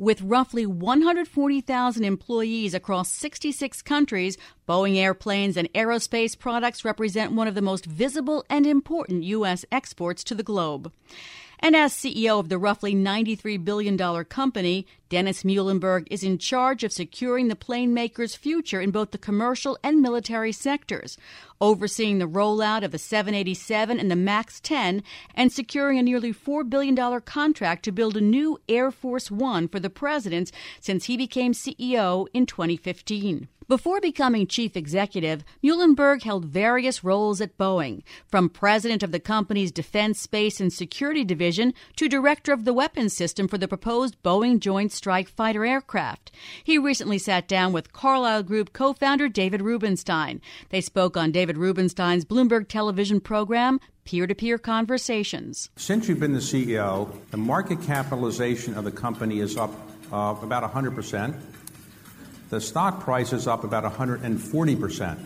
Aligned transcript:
With 0.00 0.22
roughly 0.22 0.64
140,000 0.64 2.04
employees 2.04 2.72
across 2.72 3.12
66 3.12 3.82
countries, 3.82 4.38
Boeing 4.66 4.96
airplanes 4.96 5.58
and 5.58 5.70
aerospace 5.74 6.38
products 6.38 6.86
represent 6.86 7.32
one 7.32 7.46
of 7.46 7.54
the 7.54 7.60
most 7.60 7.84
visible 7.84 8.42
and 8.48 8.66
important 8.66 9.24
U.S. 9.24 9.66
exports 9.70 10.24
to 10.24 10.34
the 10.34 10.42
globe. 10.42 10.90
And 11.58 11.76
as 11.76 11.92
CEO 11.92 12.40
of 12.40 12.48
the 12.48 12.56
roughly 12.56 12.94
$93 12.94 13.62
billion 13.62 14.24
company, 14.24 14.86
Dennis 15.10 15.44
Muilenburg 15.44 16.06
is 16.08 16.22
in 16.22 16.38
charge 16.38 16.84
of 16.84 16.92
securing 16.92 17.48
the 17.48 17.56
plane 17.56 17.92
maker's 17.92 18.36
future 18.36 18.80
in 18.80 18.92
both 18.92 19.10
the 19.10 19.18
commercial 19.18 19.76
and 19.82 20.00
military 20.00 20.52
sectors, 20.52 21.18
overseeing 21.60 22.18
the 22.18 22.28
rollout 22.28 22.84
of 22.84 22.92
the 22.92 22.98
787 22.98 23.98
and 23.98 24.08
the 24.08 24.14
MAX 24.14 24.60
10, 24.60 25.02
and 25.34 25.52
securing 25.52 25.98
a 25.98 26.02
nearly 26.04 26.32
$4 26.32 26.70
billion 26.70 27.20
contract 27.22 27.84
to 27.86 27.92
build 27.92 28.16
a 28.16 28.20
new 28.20 28.60
Air 28.68 28.92
Force 28.92 29.32
One 29.32 29.66
for 29.66 29.80
the 29.80 29.90
president 29.90 30.52
since 30.80 31.06
he 31.06 31.16
became 31.16 31.54
CEO 31.54 32.28
in 32.32 32.46
2015. 32.46 33.48
Before 33.70 34.00
becoming 34.00 34.48
chief 34.48 34.76
executive, 34.76 35.44
Muilenburg 35.62 36.24
held 36.24 36.44
various 36.44 37.04
roles 37.04 37.40
at 37.40 37.56
Boeing, 37.56 38.02
from 38.26 38.48
president 38.48 39.04
of 39.04 39.12
the 39.12 39.20
company's 39.20 39.70
Defense, 39.70 40.20
Space, 40.20 40.60
and 40.60 40.72
Security 40.72 41.22
Division 41.22 41.72
to 41.94 42.08
director 42.08 42.52
of 42.52 42.64
the 42.64 42.72
weapons 42.72 43.12
system 43.12 43.46
for 43.46 43.58
the 43.58 43.68
proposed 43.68 44.20
Boeing 44.24 44.58
Joint 44.58 44.90
Strike 45.00 45.30
Fighter 45.30 45.64
aircraft. 45.64 46.30
He 46.62 46.76
recently 46.76 47.16
sat 47.16 47.48
down 47.48 47.72
with 47.72 47.90
Carlyle 47.90 48.42
Group 48.42 48.74
co 48.74 48.92
founder 48.92 49.30
David 49.30 49.62
Rubenstein. 49.62 50.42
They 50.68 50.82
spoke 50.82 51.16
on 51.16 51.32
David 51.32 51.56
Rubenstein's 51.56 52.26
Bloomberg 52.26 52.68
television 52.68 53.18
program, 53.18 53.80
peer 54.04 54.26
to 54.26 54.34
peer 54.34 54.58
conversations. 54.58 55.70
Since 55.76 56.06
you've 56.06 56.20
been 56.20 56.34
the 56.34 56.40
CEO, 56.40 57.10
the 57.30 57.38
market 57.38 57.80
capitalization 57.80 58.74
of 58.74 58.84
the 58.84 58.90
company 58.90 59.40
is 59.40 59.56
up 59.56 59.70
uh, 60.12 60.36
about 60.42 60.70
100%. 60.70 61.34
The 62.50 62.60
stock 62.60 63.00
price 63.00 63.32
is 63.32 63.46
up 63.46 63.64
about 63.64 63.90
140%. 63.90 65.18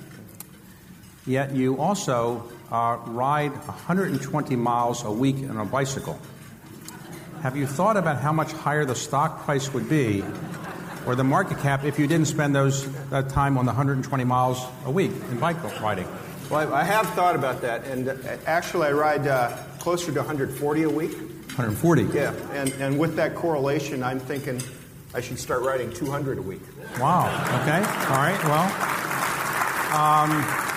Yet 1.26 1.52
you 1.52 1.80
also 1.80 2.48
uh, 2.70 2.98
ride 3.06 3.50
120 3.50 4.54
miles 4.54 5.02
a 5.02 5.10
week 5.10 5.38
on 5.50 5.56
a 5.56 5.64
bicycle. 5.64 6.16
Have 7.44 7.58
you 7.58 7.66
thought 7.66 7.98
about 7.98 8.22
how 8.22 8.32
much 8.32 8.52
higher 8.52 8.86
the 8.86 8.94
stock 8.94 9.44
price 9.44 9.70
would 9.74 9.86
be 9.86 10.24
or 11.06 11.14
the 11.14 11.24
market 11.24 11.58
cap 11.58 11.84
if 11.84 11.98
you 11.98 12.06
didn't 12.06 12.28
spend 12.28 12.54
those 12.54 12.90
that 13.10 13.28
time 13.28 13.58
on 13.58 13.66
the 13.66 13.72
120 13.72 14.24
miles 14.24 14.64
a 14.86 14.90
week 14.90 15.10
in 15.30 15.38
bike 15.38 15.62
riding? 15.82 16.08
Well, 16.48 16.72
I 16.72 16.84
have 16.84 17.06
thought 17.10 17.36
about 17.36 17.60
that, 17.60 17.84
and 17.84 18.08
uh, 18.08 18.14
actually, 18.46 18.86
I 18.86 18.92
ride 18.92 19.26
uh, 19.26 19.54
closer 19.78 20.10
to 20.10 20.20
140 20.20 20.84
a 20.84 20.88
week. 20.88 21.12
140. 21.12 22.04
Yeah, 22.04 22.32
and 22.52 22.72
and 22.80 22.98
with 22.98 23.14
that 23.16 23.34
correlation, 23.34 24.02
I'm 24.02 24.20
thinking 24.20 24.62
I 25.12 25.20
should 25.20 25.38
start 25.38 25.60
riding 25.60 25.92
200 25.92 26.38
a 26.38 26.42
week. 26.42 26.62
Wow. 26.98 27.26
Okay. 27.60 27.76
All 27.76 28.24
right. 28.24 28.42
Well, 28.44 28.64
um, 29.92 30.73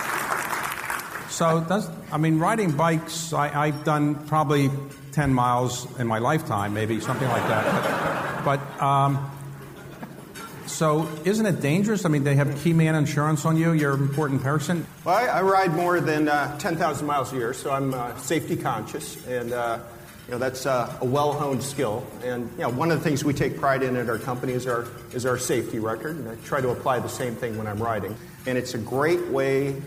so 1.29 1.63
does 1.67 1.89
I 2.11 2.17
mean 2.17 2.39
riding 2.39 2.71
bikes? 2.71 3.33
I, 3.33 3.67
I've 3.67 3.83
done 3.83 4.15
probably 4.27 4.69
10 5.13 5.33
miles 5.33 5.87
in 5.99 6.07
my 6.07 6.19
lifetime, 6.19 6.73
maybe 6.73 6.99
something 6.99 7.27
like 7.27 7.47
that. 7.47 8.45
But, 8.45 8.59
but 8.77 8.83
um, 8.83 9.31
so 10.67 11.09
isn't 11.25 11.45
it 11.45 11.59
dangerous? 11.59 12.05
I 12.05 12.09
mean, 12.09 12.23
they 12.23 12.35
have 12.35 12.61
key 12.61 12.73
man 12.73 12.95
insurance 12.95 13.45
on 13.45 13.57
you. 13.57 13.71
You're 13.71 13.95
an 13.95 14.01
important 14.01 14.43
person. 14.43 14.85
Well, 15.03 15.15
I, 15.15 15.25
I 15.25 15.41
ride 15.41 15.73
more 15.73 15.99
than 15.99 16.27
uh, 16.27 16.57
10,000 16.59 17.07
miles 17.07 17.33
a 17.33 17.35
year, 17.35 17.53
so 17.53 17.71
I'm 17.71 17.93
uh, 17.93 18.15
safety 18.17 18.55
conscious 18.55 19.25
and. 19.27 19.53
Uh, 19.53 19.79
you 20.27 20.33
know, 20.33 20.39
that's 20.39 20.65
uh, 20.65 20.93
a 20.99 21.05
well-honed 21.05 21.63
skill, 21.63 22.05
and 22.21 22.51
you 22.51 22.57
know, 22.57 22.69
one 22.69 22.91
of 22.91 22.97
the 22.97 23.03
things 23.05 23.23
we 23.23 23.33
take 23.33 23.57
pride 23.57 23.81
in 23.81 23.95
at 23.95 24.09
our 24.09 24.17
company 24.17 24.51
is 24.51 24.67
our 24.67 24.85
is 25.13 25.25
our 25.25 25.37
safety 25.37 25.79
record, 25.79 26.17
and 26.17 26.27
I 26.27 26.35
try 26.43 26.59
to 26.59 26.67
apply 26.71 26.99
the 26.99 27.07
same 27.07 27.33
thing 27.33 27.57
when 27.57 27.65
I'm 27.65 27.81
riding. 27.81 28.13
And 28.45 28.57
it's 28.57 28.73
a 28.73 28.77
great 28.77 29.25
way 29.27 29.81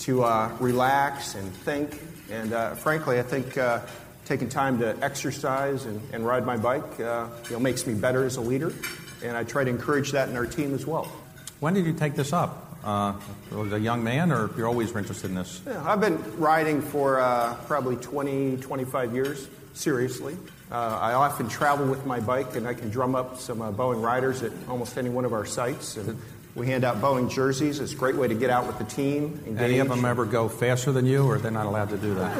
to 0.00 0.24
uh, 0.24 0.50
relax 0.60 1.34
and 1.34 1.52
think. 1.52 2.00
And 2.30 2.52
uh, 2.52 2.74
frankly, 2.74 3.18
I 3.18 3.22
think 3.22 3.56
uh, 3.56 3.80
taking 4.24 4.48
time 4.48 4.78
to 4.78 4.96
exercise 5.02 5.84
and, 5.86 6.00
and 6.12 6.26
ride 6.26 6.46
my 6.46 6.56
bike, 6.56 7.00
uh, 7.00 7.28
you 7.46 7.52
know, 7.52 7.60
makes 7.60 7.86
me 7.86 7.94
better 7.94 8.24
as 8.24 8.36
a 8.36 8.40
leader, 8.40 8.72
and 9.22 9.36
I 9.36 9.44
try 9.44 9.64
to 9.64 9.70
encourage 9.70 10.12
that 10.12 10.28
in 10.28 10.36
our 10.36 10.46
team 10.46 10.74
as 10.74 10.86
well. 10.86 11.04
When 11.60 11.74
did 11.74 11.86
you 11.86 11.92
take 11.92 12.14
this 12.14 12.32
up? 12.32 12.66
Uh, 12.82 13.12
was 13.50 13.72
a 13.72 13.80
young 13.80 14.02
man, 14.02 14.32
or 14.32 14.50
you're 14.56 14.66
always 14.66 14.94
interested 14.94 15.28
in 15.28 15.34
this? 15.34 15.60
Yeah, 15.66 15.82
I've 15.84 16.00
been 16.00 16.18
riding 16.38 16.80
for 16.80 17.20
uh, 17.20 17.54
probably 17.66 17.96
20, 17.96 18.56
25 18.56 19.14
years 19.14 19.48
seriously. 19.74 20.36
Uh, 20.70 20.98
I 21.00 21.12
often 21.12 21.48
travel 21.48 21.86
with 21.86 22.06
my 22.06 22.20
bike, 22.20 22.56
and 22.56 22.66
I 22.66 22.72
can 22.72 22.88
drum 22.88 23.14
up 23.14 23.38
some 23.38 23.60
uh, 23.60 23.70
Boeing 23.70 24.02
riders 24.02 24.42
at 24.42 24.52
almost 24.68 24.96
any 24.96 25.10
one 25.10 25.24
of 25.24 25.32
our 25.32 25.44
sites. 25.44 25.96
And 25.96 26.18
we 26.54 26.66
hand 26.66 26.84
out 26.84 27.00
Boeing 27.00 27.30
jerseys. 27.30 27.80
It's 27.80 27.92
a 27.92 27.96
great 27.96 28.16
way 28.16 28.28
to 28.28 28.34
get 28.34 28.50
out 28.50 28.66
with 28.66 28.78
the 28.78 28.84
team. 28.84 29.40
Engage. 29.46 29.62
Any 29.62 29.78
of 29.78 29.88
them 29.88 30.04
ever 30.04 30.24
go 30.24 30.48
faster 30.48 30.92
than 30.92 31.06
you, 31.06 31.24
or 31.24 31.38
they're 31.38 31.50
not 31.50 31.66
allowed 31.66 31.90
to 31.90 31.96
do 31.96 32.14
that? 32.14 32.30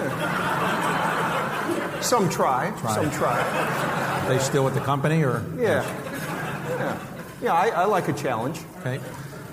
some 2.03 2.29
try. 2.29 2.73
try. 2.79 2.95
Some 2.95 3.11
try. 3.11 3.41
Are 3.41 4.29
they 4.29 4.39
still 4.39 4.65
with 4.65 4.75
the 4.75 4.81
company, 4.81 5.25
or 5.25 5.45
yeah, 5.57 5.85
yeah, 6.69 6.99
yeah? 7.43 7.53
I, 7.53 7.69
I 7.69 7.85
like 7.85 8.09
a 8.09 8.13
challenge. 8.13 8.59
Okay. 8.81 9.01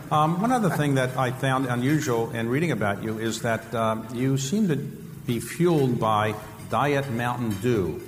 Um, 0.09 0.41
one 0.41 0.51
other 0.51 0.69
thing 0.69 0.95
that 0.95 1.17
I 1.17 1.31
found 1.31 1.65
unusual 1.65 2.31
in 2.31 2.47
reading 2.47 2.71
about 2.71 3.03
you 3.03 3.19
is 3.19 3.41
that 3.41 3.75
um, 3.75 4.07
you 4.13 4.37
seem 4.37 4.69
to 4.69 4.77
be 4.77 5.39
fueled 5.41 5.99
by 5.99 6.33
Diet 6.69 7.09
Mountain 7.11 7.51
Dew. 7.61 8.01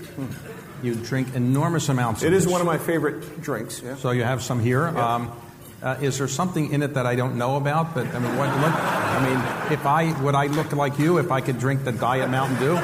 You 0.82 0.96
drink 0.96 1.36
enormous 1.36 1.90
amounts. 1.90 2.24
It 2.24 2.28
of 2.28 2.34
is 2.34 2.46
this. 2.46 2.52
one 2.52 2.62
of 2.62 2.68
my 2.68 2.78
favorite 2.78 3.42
drinks. 3.42 3.82
Yeah. 3.82 3.98
So 3.98 4.12
you 4.12 4.24
have 4.24 4.42
some 4.42 4.62
here. 4.62 4.90
Yeah. 4.90 5.16
Um, 5.16 5.32
uh, 5.82 5.98
is 6.02 6.18
there 6.18 6.28
something 6.28 6.72
in 6.72 6.84
it 6.84 6.94
that 6.96 7.06
I 7.06 7.16
don't 7.16 7.38
know 7.38 7.56
about? 7.56 7.94
But 7.94 8.08
I 8.08 8.20
mean, 8.20 8.38
what, 8.38 8.50
look, 8.50 8.74
I 8.74 9.20
mean, 9.24 9.74
if 9.74 9.86
I 9.86 10.20
would 10.22 10.36
I 10.36 10.48
look 10.48 10.72
like 10.74 11.00
you 11.00 11.18
if 11.18 11.32
I 11.32 11.42
could 11.42 11.60
drink 11.60 11.84
the 11.84 11.92
Diet 11.92 12.30
Mountain 12.30 12.60
Dew? 12.60 12.80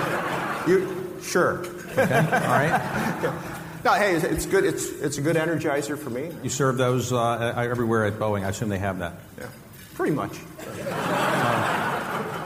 You 0.72 1.20
sure? 1.22 1.66
Okay. 1.92 2.18
All 2.18 2.58
right. 2.60 3.42
No, 3.86 3.94
hey, 3.94 4.16
it's 4.16 4.48
good. 4.48 4.66
It's 4.66 4.90
it's 4.90 5.20
a 5.20 5.22
good 5.22 5.36
energizer 5.36 5.96
for 5.96 6.10
me. 6.10 6.32
You 6.42 6.50
serve 6.50 6.76
those 6.76 7.14
uh, 7.14 7.54
everywhere 7.56 8.06
at 8.06 8.14
Boeing. 8.14 8.44
I 8.44 8.50
assume 8.50 8.70
they 8.70 8.80
have 8.80 8.98
that. 8.98 9.14
Yeah, 9.38 9.46
pretty 9.94 10.16
much. 10.16 10.40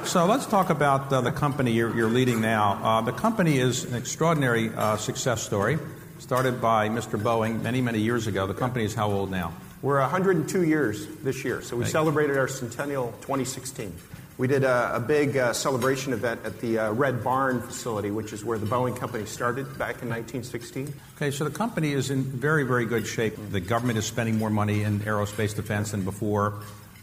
So 0.09 0.25
let's 0.25 0.47
talk 0.47 0.71
about 0.71 1.13
uh, 1.13 1.21
the 1.21 1.31
company 1.31 1.71
you're, 1.71 1.95
you're 1.95 2.09
leading 2.09 2.41
now. 2.41 2.79
Uh, 2.83 3.01
the 3.01 3.11
company 3.11 3.59
is 3.59 3.83
an 3.83 3.93
extraordinary 3.93 4.69
uh, 4.75 4.97
success 4.97 5.43
story, 5.43 5.77
started 6.17 6.59
by 6.59 6.89
Mr. 6.89 7.21
Boeing 7.21 7.61
many, 7.61 7.79
many 7.79 7.99
years 7.99 8.25
ago. 8.25 8.47
The 8.47 8.55
company 8.55 8.85
is 8.85 8.95
how 8.95 9.11
old 9.11 9.29
now? 9.29 9.53
We're 9.81 10.01
102 10.01 10.63
years 10.63 11.07
this 11.23 11.45
year, 11.45 11.61
so 11.61 11.77
we 11.77 11.83
Right. 11.83 11.91
celebrated 11.91 12.37
our 12.37 12.49
centennial 12.49 13.13
2016. 13.21 13.93
We 14.37 14.47
did 14.47 14.63
a, 14.63 14.95
a 14.95 14.99
big 14.99 15.37
uh, 15.37 15.53
celebration 15.53 16.11
event 16.13 16.41
at 16.45 16.59
the 16.61 16.79
uh, 16.79 16.91
Red 16.91 17.23
Barn 17.23 17.61
facility, 17.61 18.09
which 18.11 18.31
is 18.33 18.43
where 18.43 18.57
the 18.57 18.65
Boeing 18.65 18.95
company 18.95 19.25
started 19.25 19.65
back 19.77 20.01
in 20.01 20.09
1916. 20.09 20.93
Okay, 21.15 21.31
so 21.31 21.43
the 21.43 21.49
company 21.49 21.91
is 21.93 22.09
in 22.09 22.23
very, 22.23 22.63
very 22.63 22.85
good 22.85 23.05
shape. 23.07 23.35
The 23.51 23.59
government 23.59 23.99
is 23.99 24.05
spending 24.05 24.37
more 24.37 24.49
money 24.49 24.83
in 24.83 24.99
aerospace 25.01 25.55
defense 25.55 25.91
than 25.91 26.03
before. 26.03 26.53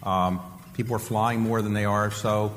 Um, 0.02 0.40
people 0.74 0.96
are 0.96 0.98
flying 1.00 1.40
more 1.40 1.60
than 1.62 1.72
they 1.74 1.84
are. 1.86 2.10
So, 2.10 2.52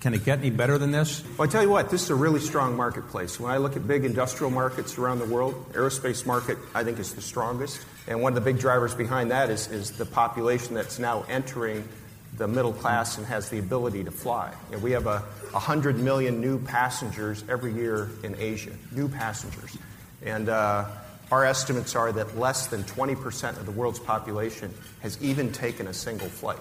can 0.00 0.14
it 0.14 0.24
get 0.24 0.38
any 0.38 0.50
better 0.50 0.78
than 0.78 0.92
this? 0.92 1.24
Well, 1.36 1.48
I 1.48 1.50
tell 1.50 1.62
you 1.62 1.70
what, 1.70 1.90
this 1.90 2.04
is 2.04 2.10
a 2.10 2.14
really 2.14 2.40
strong 2.40 2.76
marketplace. 2.76 3.40
When 3.40 3.50
I 3.50 3.56
look 3.56 3.76
at 3.76 3.86
big 3.86 4.04
industrial 4.04 4.50
markets 4.50 4.96
around 4.96 5.18
the 5.18 5.24
world, 5.24 5.72
aerospace 5.72 6.24
market 6.24 6.56
I 6.74 6.84
think 6.84 6.98
is 6.98 7.14
the 7.14 7.20
strongest. 7.20 7.84
And 8.06 8.22
one 8.22 8.30
of 8.30 8.34
the 8.34 8.52
big 8.52 8.60
drivers 8.60 8.94
behind 8.94 9.32
that 9.32 9.50
is, 9.50 9.68
is 9.68 9.90
the 9.92 10.06
population 10.06 10.74
that's 10.74 10.98
now 10.98 11.24
entering 11.28 11.88
the 12.36 12.46
middle 12.46 12.72
class 12.72 13.18
and 13.18 13.26
has 13.26 13.48
the 13.48 13.58
ability 13.58 14.04
to 14.04 14.10
fly. 14.10 14.52
You 14.70 14.76
know, 14.76 14.82
we 14.82 14.92
have 14.92 15.06
a 15.06 15.18
100 15.50 15.98
million 15.98 16.40
new 16.40 16.58
passengers 16.60 17.44
every 17.48 17.72
year 17.72 18.08
in 18.22 18.36
Asia, 18.38 18.72
new 18.92 19.08
passengers. 19.08 19.76
And 20.24 20.48
uh, 20.48 20.84
our 21.32 21.44
estimates 21.44 21.96
are 21.96 22.12
that 22.12 22.38
less 22.38 22.68
than 22.68 22.84
20% 22.84 23.58
of 23.58 23.66
the 23.66 23.72
world's 23.72 23.98
population 23.98 24.72
has 25.00 25.20
even 25.22 25.52
taken 25.52 25.88
a 25.88 25.94
single 25.94 26.28
flight. 26.28 26.58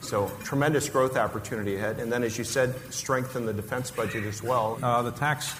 So, 0.00 0.30
tremendous 0.44 0.88
growth 0.88 1.16
opportunity 1.16 1.76
ahead. 1.76 1.98
And 1.98 2.12
then, 2.12 2.22
as 2.22 2.38
you 2.38 2.44
said, 2.44 2.74
strengthen 2.92 3.46
the 3.46 3.52
defense 3.52 3.90
budget 3.90 4.24
as 4.24 4.42
well. 4.42 4.78
Uh, 4.82 5.02
the 5.02 5.10
tax 5.10 5.54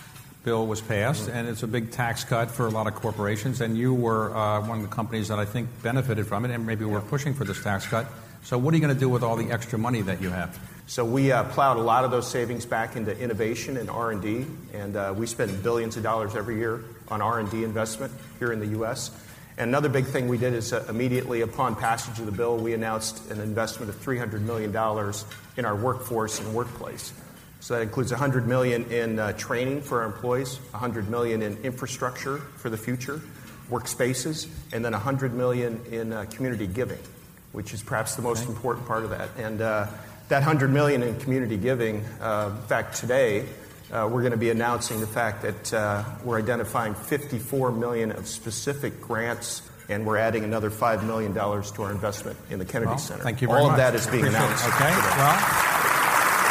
bill 0.44 0.67
was 0.67 0.81
passed, 0.81 1.29
and 1.29 1.49
it's 1.49 1.65
a 1.65 1.67
big 1.67 1.91
tax 1.91 2.23
cut 2.23 2.50
for 2.50 2.67
a 2.67 2.71
lot 2.71 2.87
of 2.87 2.94
corporations. 2.94 3.61
And 3.61 3.77
you 3.77 3.93
were 3.93 4.35
uh, 4.37 4.61
one 4.61 4.79
of 4.79 4.88
the 4.88 4.94
companies 4.94 5.29
that 5.29 5.38
I 5.38 5.44
think 5.44 5.69
benefited 5.83 6.27
from 6.27 6.44
it, 6.44 6.50
and 6.53 6.65
maybe 6.65 6.85
were 6.85 7.00
pushing 7.00 7.35
for 7.35 7.44
this 7.44 7.62
tax 7.62 7.87
cut. 7.87 8.06
So, 8.44 8.56
what 8.56 8.73
are 8.73 8.77
you 8.77 8.83
going 8.83 8.94
to 8.94 9.00
do 9.00 9.09
with 9.09 9.25
all 9.25 9.37
the 9.37 9.50
extra 9.50 9.79
money 9.79 10.03
that 10.03 10.23
you 10.23 10.31
have? 10.31 10.59
So 10.88 11.05
we 11.05 11.33
uh, 11.33 11.43
plowed 11.43 11.79
a 11.79 11.83
lot 11.83 12.05
of 12.05 12.12
those 12.12 12.31
savings 12.31 12.65
back 12.65 12.94
into 12.94 13.19
innovation 13.19 13.77
and 13.77 13.91
R&D, 13.91 14.47
and 14.73 14.94
uh, 14.94 15.12
we 15.17 15.27
spend 15.27 15.61
billions 15.61 15.97
of 15.97 16.05
dollars 16.05 16.37
every 16.37 16.59
year 16.59 16.85
on 17.09 17.21
R&D 17.21 17.65
investment 17.65 18.12
here 18.38 18.53
in 18.53 18.61
the 18.61 18.69
U.S. 18.69 19.11
And 19.58 19.70
another 19.70 19.88
big 19.88 20.05
thing 20.05 20.29
we 20.29 20.37
did 20.37 20.53
is 20.53 20.73
uh, 20.73 20.85
immediately 20.88 21.41
upon 21.41 21.76
passage 21.76 22.19
of 22.19 22.26
the 22.26 22.32
bill, 22.32 22.58
we 22.58 22.75
announced 22.75 23.31
an 23.31 23.41
investment 23.41 23.88
of 23.88 23.97
$300 23.97 24.43
million 24.43 24.70
in 25.56 25.64
our 25.64 25.75
workforce 25.75 26.41
and 26.41 26.55
workplace. 26.55 27.14
So 27.61 27.75
that 27.75 27.82
includes 27.82 28.11
100 28.11 28.47
million 28.47 28.85
in 28.93 29.19
uh, 29.19 29.32
training 29.32 29.81
for 29.81 30.03
our 30.03 30.06
employees, 30.06 30.58
100 30.73 31.08
million 31.08 31.41
in 31.41 31.56
infrastructure 31.64 32.37
for 32.37 32.69
the 32.69 32.76
future, 32.76 33.20
workspaces, 33.70 34.47
and 34.75 34.85
then 34.85 34.93
100 34.93 35.32
million 35.32 35.81
in 35.91 36.12
uh, 36.12 36.26
community 36.31 36.67
giving, 36.67 36.99
which 37.52 37.73
is 37.73 37.82
perhaps 37.82 38.14
the 38.14 38.23
most 38.23 38.43
okay. 38.43 38.52
important 38.52 38.87
part 38.87 39.05
of 39.05 39.11
that. 39.11 39.31
And 39.38 39.62
uh, 39.62 39.87
that 40.29 40.41
100 40.41 40.70
million 40.70 41.02
in 41.02 41.19
community 41.19 41.56
giving, 41.56 42.05
uh, 42.20 42.52
in 42.55 42.69
fact, 42.69 42.97
today 42.97 43.47
uh, 43.93 44.09
we're 44.11 44.23
going 44.23 44.33
to 44.33 44.37
be 44.38 44.50
announcing 44.50 45.00
the 45.00 45.06
fact 45.06 45.43
that 45.43 45.75
uh, 45.75 46.05
we're 46.25 46.38
identifying 46.38 46.94
54 46.94 47.73
million 47.73 48.11
of 48.11 48.27
specific 48.27 49.00
grants, 49.00 49.62
and 49.88 50.05
we're 50.06 50.17
adding 50.17 50.43
another 50.44 50.71
five 50.71 51.05
million 51.05 51.33
dollars 51.33 51.71
to 51.73 51.83
our 51.83 51.93
investment 51.93 52.37
in 52.50 52.59
the 52.59 52.65
Kennedy 52.65 52.91
well, 52.91 52.99
Center. 52.99 53.23
Thank 53.23 53.43
you 53.43 53.49
very 53.49 53.61
All 53.61 53.67
much. 53.67 53.75
of 53.75 53.79
that 53.79 53.94
is 53.94 54.06
being 54.09 54.27
announced. 54.27 54.65
Okay. 54.67 54.75
Today. 54.75 54.91
Well, 55.17 55.37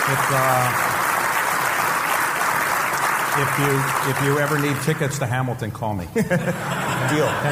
if, 0.08 0.22
uh, 0.32 1.02
if 3.38 3.60
you 3.60 4.12
if 4.12 4.24
you 4.24 4.40
ever 4.40 4.58
need 4.60 4.82
tickets 4.84 5.20
to 5.20 5.26
Hamilton, 5.26 5.72
call 5.72 5.94
me. 5.94 6.06
Deal. 6.14 6.24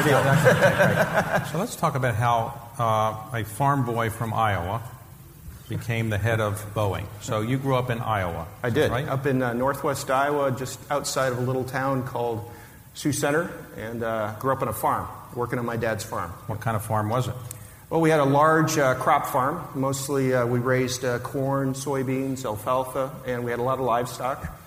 Deal. 0.02 0.18
Okay, 0.18 1.44
so 1.52 1.58
let's 1.58 1.76
talk 1.76 1.94
about 1.94 2.14
how 2.14 2.58
uh, 2.78 3.36
a 3.38 3.44
farm 3.44 3.84
boy 3.84 4.08
from 4.08 4.32
Iowa 4.32 4.82
became 5.68 6.10
the 6.10 6.18
head 6.18 6.40
of 6.40 6.74
Boeing. 6.74 7.06
So 7.20 7.40
you 7.40 7.56
grew 7.58 7.76
up 7.76 7.90
in 7.90 8.00
Iowa. 8.00 8.46
I 8.62 8.70
did, 8.70 8.90
right? 8.90 9.08
up 9.08 9.26
in 9.26 9.42
uh, 9.42 9.52
northwest 9.54 10.10
Iowa, 10.10 10.50
just 10.52 10.78
outside 10.90 11.32
of 11.32 11.38
a 11.38 11.40
little 11.40 11.64
town 11.64 12.06
called 12.06 12.50
Sioux 12.94 13.12
Center, 13.12 13.50
and 13.76 14.02
uh, 14.02 14.34
grew 14.38 14.52
up 14.52 14.62
on 14.62 14.68
a 14.68 14.72
farm, 14.72 15.08
working 15.34 15.58
on 15.58 15.66
my 15.66 15.76
dad's 15.76 16.04
farm. 16.04 16.30
What 16.46 16.60
kind 16.60 16.76
of 16.76 16.84
farm 16.84 17.08
was 17.08 17.28
it? 17.28 17.34
Well, 17.90 18.00
we 18.00 18.10
had 18.10 18.20
a 18.20 18.24
large 18.24 18.76
uh, 18.76 18.94
crop 18.94 19.26
farm. 19.26 19.66
Mostly 19.74 20.34
uh, 20.34 20.46
we 20.46 20.58
raised 20.58 21.04
uh, 21.04 21.18
corn, 21.20 21.74
soybeans, 21.74 22.44
alfalfa, 22.44 23.10
and 23.26 23.44
we 23.44 23.50
had 23.50 23.60
a 23.60 23.62
lot 23.62 23.78
of 23.78 23.84
livestock 23.84 24.58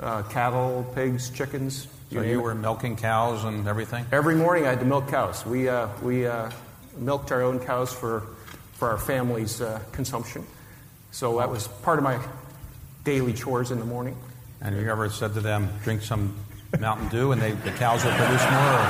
uh, 0.00 0.22
cattle, 0.24 0.90
pigs, 0.94 1.30
chickens. 1.30 1.88
So 2.12 2.22
you, 2.22 2.30
you 2.30 2.40
were 2.40 2.54
milking 2.54 2.96
cows 2.96 3.44
and 3.44 3.66
everything? 3.68 4.06
Every 4.12 4.34
morning 4.34 4.64
I 4.64 4.70
had 4.70 4.80
to 4.80 4.86
milk 4.86 5.08
cows. 5.08 5.44
We, 5.44 5.68
we 6.02 6.26
milked 6.96 7.32
our 7.32 7.42
own 7.42 7.58
cows 7.60 7.92
for 7.92 8.22
for 8.78 8.88
our 8.88 8.98
family's 8.98 9.60
uh, 9.60 9.80
consumption. 9.90 10.46
So 11.10 11.38
that 11.38 11.50
was 11.50 11.66
part 11.82 11.98
of 11.98 12.04
my 12.04 12.20
daily 13.02 13.32
chores 13.32 13.72
in 13.72 13.80
the 13.80 13.84
morning. 13.84 14.16
And 14.60 14.76
you 14.76 14.88
ever 14.88 15.10
said 15.10 15.34
to 15.34 15.40
them, 15.40 15.68
drink 15.82 16.02
some 16.02 16.36
Mountain 16.78 17.08
Dew 17.08 17.32
and 17.32 17.42
they, 17.42 17.52
the 17.52 17.72
cows 17.72 18.04
will 18.04 18.12
produce 18.12 18.42
more, 18.42 18.72
or 18.72 18.84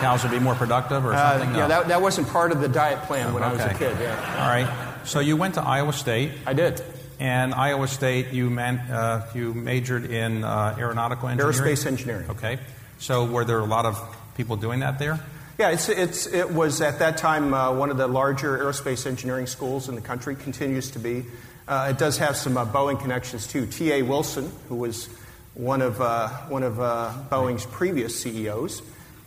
cows 0.00 0.24
will 0.24 0.30
be 0.30 0.40
more 0.40 0.56
productive, 0.56 1.04
or 1.04 1.12
uh, 1.12 1.38
something? 1.38 1.54
Uh, 1.54 1.58
yeah, 1.58 1.66
that, 1.68 1.88
that 1.88 2.02
wasn't 2.02 2.28
part 2.28 2.50
of 2.50 2.60
the 2.60 2.68
diet 2.68 3.02
plan 3.02 3.32
when 3.32 3.44
okay. 3.44 3.62
I 3.62 3.66
was 3.66 3.76
a 3.76 3.78
kid. 3.78 3.96
Yeah. 4.00 4.42
All 4.42 4.48
right. 4.48 5.06
So 5.06 5.20
you 5.20 5.36
went 5.36 5.54
to 5.54 5.62
Iowa 5.62 5.92
State. 5.92 6.32
I 6.44 6.52
did. 6.52 6.82
And 7.20 7.54
Iowa 7.54 7.86
State, 7.86 8.32
you, 8.32 8.50
man, 8.50 8.78
uh, 8.78 9.30
you 9.34 9.54
majored 9.54 10.10
in 10.10 10.42
uh, 10.42 10.74
aeronautical 10.78 11.28
engineering? 11.28 11.54
Aerospace 11.54 11.86
engineering. 11.86 12.30
Okay. 12.30 12.58
So 12.98 13.26
were 13.26 13.44
there 13.44 13.60
a 13.60 13.64
lot 13.64 13.84
of 13.84 14.00
people 14.36 14.56
doing 14.56 14.80
that 14.80 14.98
there? 14.98 15.20
Yeah, 15.60 15.72
it's, 15.72 15.90
it's, 15.90 16.26
it 16.26 16.50
was 16.50 16.80
at 16.80 17.00
that 17.00 17.18
time 17.18 17.52
uh, 17.52 17.70
one 17.70 17.90
of 17.90 17.98
the 17.98 18.08
larger 18.08 18.56
aerospace 18.56 19.06
engineering 19.06 19.46
schools 19.46 19.90
in 19.90 19.94
the 19.94 20.00
country, 20.00 20.34
continues 20.34 20.92
to 20.92 20.98
be. 20.98 21.26
Uh, 21.68 21.88
it 21.90 21.98
does 21.98 22.16
have 22.16 22.34
some 22.38 22.56
uh, 22.56 22.64
Boeing 22.64 22.98
connections 22.98 23.46
too. 23.46 23.66
T.A. 23.66 24.00
Wilson, 24.00 24.50
who 24.70 24.76
was 24.76 25.10
one 25.52 25.82
of, 25.82 26.00
uh, 26.00 26.28
one 26.48 26.62
of 26.62 26.80
uh, 26.80 27.12
Boeing's 27.30 27.66
previous 27.66 28.18
CEOs, 28.22 28.80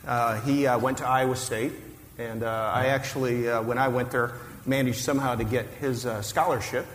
uh, 0.07 0.41
he 0.41 0.65
went 0.81 0.97
to 0.97 1.07
Iowa 1.07 1.35
State. 1.35 1.73
And 2.17 2.43
I 2.43 2.87
actually, 2.87 3.43
when 3.43 3.77
I 3.77 3.89
went 3.89 4.09
there, 4.09 4.31
managed 4.65 5.01
somehow 5.01 5.35
to 5.35 5.43
get 5.43 5.67
his 5.81 6.07
scholarship. 6.21 6.87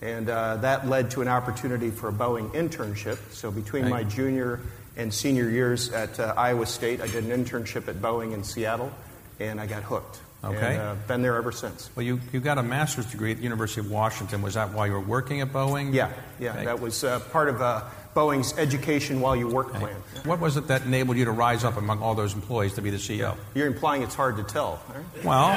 And 0.00 0.28
that 0.28 0.86
led 0.86 1.10
to 1.10 1.22
an 1.22 1.26
opportunity 1.26 1.90
for 1.90 2.10
a 2.10 2.12
Boeing 2.12 2.52
internship. 2.52 3.18
So 3.32 3.50
between 3.50 3.88
my 3.88 4.04
junior 4.04 4.60
and 4.98 5.14
senior 5.14 5.48
years 5.48 5.90
at 5.90 6.20
uh, 6.20 6.34
Iowa 6.36 6.66
State, 6.66 7.00
I 7.00 7.06
did 7.06 7.24
an 7.24 7.44
internship 7.44 7.88
at 7.88 7.96
Boeing 7.96 8.34
in 8.34 8.44
Seattle, 8.44 8.92
and 9.40 9.60
I 9.60 9.66
got 9.66 9.84
hooked. 9.84 10.20
Okay. 10.44 10.74
And, 10.74 10.80
uh, 10.80 10.94
been 11.06 11.22
there 11.22 11.36
ever 11.36 11.52
since. 11.52 11.88
Well, 11.96 12.04
you, 12.04 12.20
you 12.32 12.40
got 12.40 12.58
a 12.58 12.62
master's 12.62 13.06
degree 13.06 13.30
at 13.30 13.38
the 13.38 13.42
University 13.42 13.80
of 13.80 13.90
Washington. 13.90 14.42
Was 14.42 14.54
that 14.54 14.72
while 14.72 14.86
you 14.86 14.92
were 14.92 15.00
working 15.00 15.40
at 15.40 15.52
Boeing? 15.52 15.94
Yeah, 15.94 16.12
yeah. 16.38 16.52
Okay. 16.52 16.64
That 16.64 16.80
was 16.80 17.02
uh, 17.02 17.20
part 17.32 17.48
of 17.48 17.62
uh, 17.62 17.82
Boeing's 18.14 18.56
education 18.58 19.20
while 19.20 19.34
you 19.34 19.48
work 19.48 19.70
okay. 19.70 19.78
plan. 19.78 19.96
What 20.24 20.40
was 20.40 20.56
it 20.56 20.66
that 20.68 20.84
enabled 20.84 21.16
you 21.16 21.24
to 21.24 21.32
rise 21.32 21.64
up 21.64 21.76
among 21.76 22.02
all 22.02 22.14
those 22.14 22.34
employees 22.34 22.74
to 22.74 22.82
be 22.82 22.90
the 22.90 22.98
CEO? 22.98 23.36
You're 23.54 23.66
implying 23.66 24.02
it's 24.02 24.14
hard 24.14 24.36
to 24.36 24.44
tell. 24.44 24.80
Right? 24.88 25.24
Well, 25.24 25.50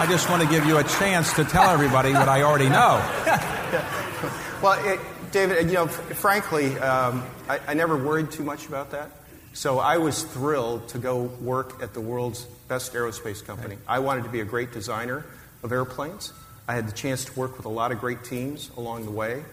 I 0.00 0.06
just 0.08 0.28
want 0.30 0.42
to 0.42 0.48
give 0.48 0.66
you 0.66 0.78
a 0.78 0.84
chance 0.84 1.32
to 1.34 1.44
tell 1.44 1.70
everybody 1.70 2.12
what 2.12 2.28
I 2.28 2.42
already 2.42 2.68
know. 2.68 3.02
well, 4.62 4.82
it, 4.86 5.00
David, 5.32 5.66
you 5.66 5.74
know, 5.74 5.86
frankly, 5.86 6.76
um, 6.78 7.24
I, 7.48 7.60
I, 7.68 7.74
never 7.74 7.96
worried 7.96 8.32
too 8.32 8.42
much 8.42 8.66
about 8.66 8.90
that. 8.90 9.10
So 9.52 9.78
I 9.78 9.98
was 9.98 10.22
thrilled 10.24 10.88
to 10.88 10.98
go 10.98 11.22
work 11.40 11.82
at 11.82 11.94
the 11.94 12.00
world's 12.00 12.44
best 12.68 12.94
aerospace 12.94 13.44
company. 13.44 13.74
Okay. 13.74 13.84
I 13.86 14.00
wanted 14.00 14.24
to 14.24 14.30
be 14.30 14.40
a 14.40 14.44
great 14.44 14.72
designer 14.72 15.24
of 15.62 15.72
airplanes. 15.72 16.32
I 16.66 16.74
had 16.74 16.88
the 16.88 16.92
chance 16.92 17.24
to 17.26 17.38
work 17.38 17.56
with 17.56 17.66
a 17.66 17.70
lot 17.70 17.92
of 17.92 18.00
great 18.00 18.24
teams 18.24 18.70
along 18.76 19.04
the 19.04 19.10
way. 19.10 19.44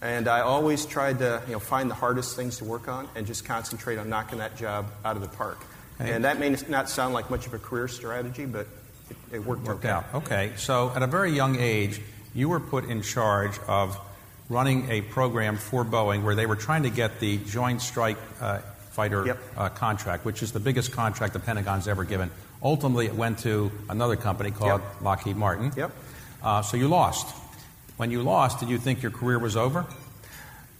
And 0.00 0.26
I 0.26 0.40
always 0.40 0.84
tried 0.84 1.20
to 1.20 1.42
you 1.46 1.52
know, 1.52 1.58
find 1.60 1.90
the 1.90 1.94
hardest 1.94 2.34
things 2.34 2.58
to 2.58 2.64
work 2.64 2.88
on 2.88 3.08
and 3.14 3.26
just 3.26 3.44
concentrate 3.44 3.98
on 3.98 4.08
knocking 4.08 4.38
that 4.38 4.56
job 4.56 4.90
out 5.04 5.16
of 5.16 5.22
the 5.22 5.28
park. 5.28 5.58
Okay. 6.00 6.12
And 6.12 6.24
that 6.24 6.40
may 6.40 6.56
not 6.68 6.90
sound 6.90 7.14
like 7.14 7.30
much 7.30 7.46
of 7.46 7.54
a 7.54 7.58
career 7.58 7.88
strategy, 7.88 8.46
but 8.46 8.66
it, 9.10 9.16
it 9.32 9.44
worked, 9.44 9.64
worked 9.64 9.84
out. 9.84 10.06
Okay, 10.14 10.52
so 10.56 10.90
at 10.96 11.02
a 11.02 11.06
very 11.06 11.32
young 11.32 11.56
age, 11.56 12.00
you 12.34 12.48
were 12.48 12.60
put 12.60 12.84
in 12.84 13.02
charge 13.02 13.58
of 13.68 13.98
running 14.52 14.90
a 14.90 15.00
program 15.00 15.56
for 15.56 15.84
Boeing 15.84 16.22
where 16.22 16.34
they 16.34 16.46
were 16.46 16.56
trying 16.56 16.82
to 16.82 16.90
get 16.90 17.18
the 17.20 17.38
Joint 17.38 17.80
Strike 17.80 18.18
uh, 18.40 18.58
Fighter 18.90 19.26
yep. 19.26 19.38
uh, 19.56 19.70
contract, 19.70 20.26
which 20.26 20.42
is 20.42 20.52
the 20.52 20.60
biggest 20.60 20.92
contract 20.92 21.32
the 21.32 21.38
Pentagon's 21.38 21.88
ever 21.88 22.04
given. 22.04 22.30
Ultimately, 22.62 23.06
it 23.06 23.14
went 23.14 23.38
to 23.40 23.72
another 23.88 24.16
company 24.16 24.50
called 24.50 24.82
yep. 24.82 25.00
Lockheed 25.00 25.36
Martin. 25.36 25.72
Yep. 25.74 25.90
Uh, 26.42 26.60
so 26.60 26.76
you 26.76 26.88
lost. 26.88 27.34
When 27.96 28.10
you 28.10 28.22
lost, 28.22 28.60
did 28.60 28.68
you 28.68 28.76
think 28.76 29.02
your 29.02 29.10
career 29.10 29.38
was 29.38 29.56
over? 29.56 29.86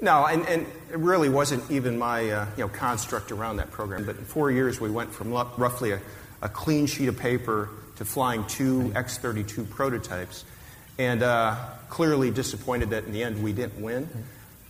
No, 0.00 0.26
and, 0.26 0.47
and 0.47 0.67
it 0.91 0.99
really 0.99 1.29
wasn't 1.29 1.71
even 1.71 1.99
my 1.99 2.29
uh, 2.29 2.47
you 2.57 2.64
know, 2.64 2.69
construct 2.69 3.33
around 3.33 3.57
that 3.57 3.71
program. 3.71 4.05
But 4.05 4.17
in 4.17 4.25
four 4.25 4.50
years, 4.50 4.81
we 4.81 4.91
went 4.91 5.14
from 5.14 5.33
roughly 5.33 5.93
a, 5.93 6.00
a, 6.43 6.49
clean 6.49 6.87
sheet 6.87 7.09
of 7.09 7.17
paper 7.17 7.71
to 7.97 8.05
flying 8.05 8.45
two 8.47 8.93
X 8.97 9.19
32 9.19 9.64
prototypes. 9.64 10.45
And 10.99 11.23
uh, 11.23 11.57
clearly 11.89 12.31
disappointed 12.31 12.91
that 12.91 13.05
in 13.05 13.13
the 13.13 13.23
end 13.23 13.43
we 13.43 13.53
didn't 13.53 13.83
win. 13.83 14.09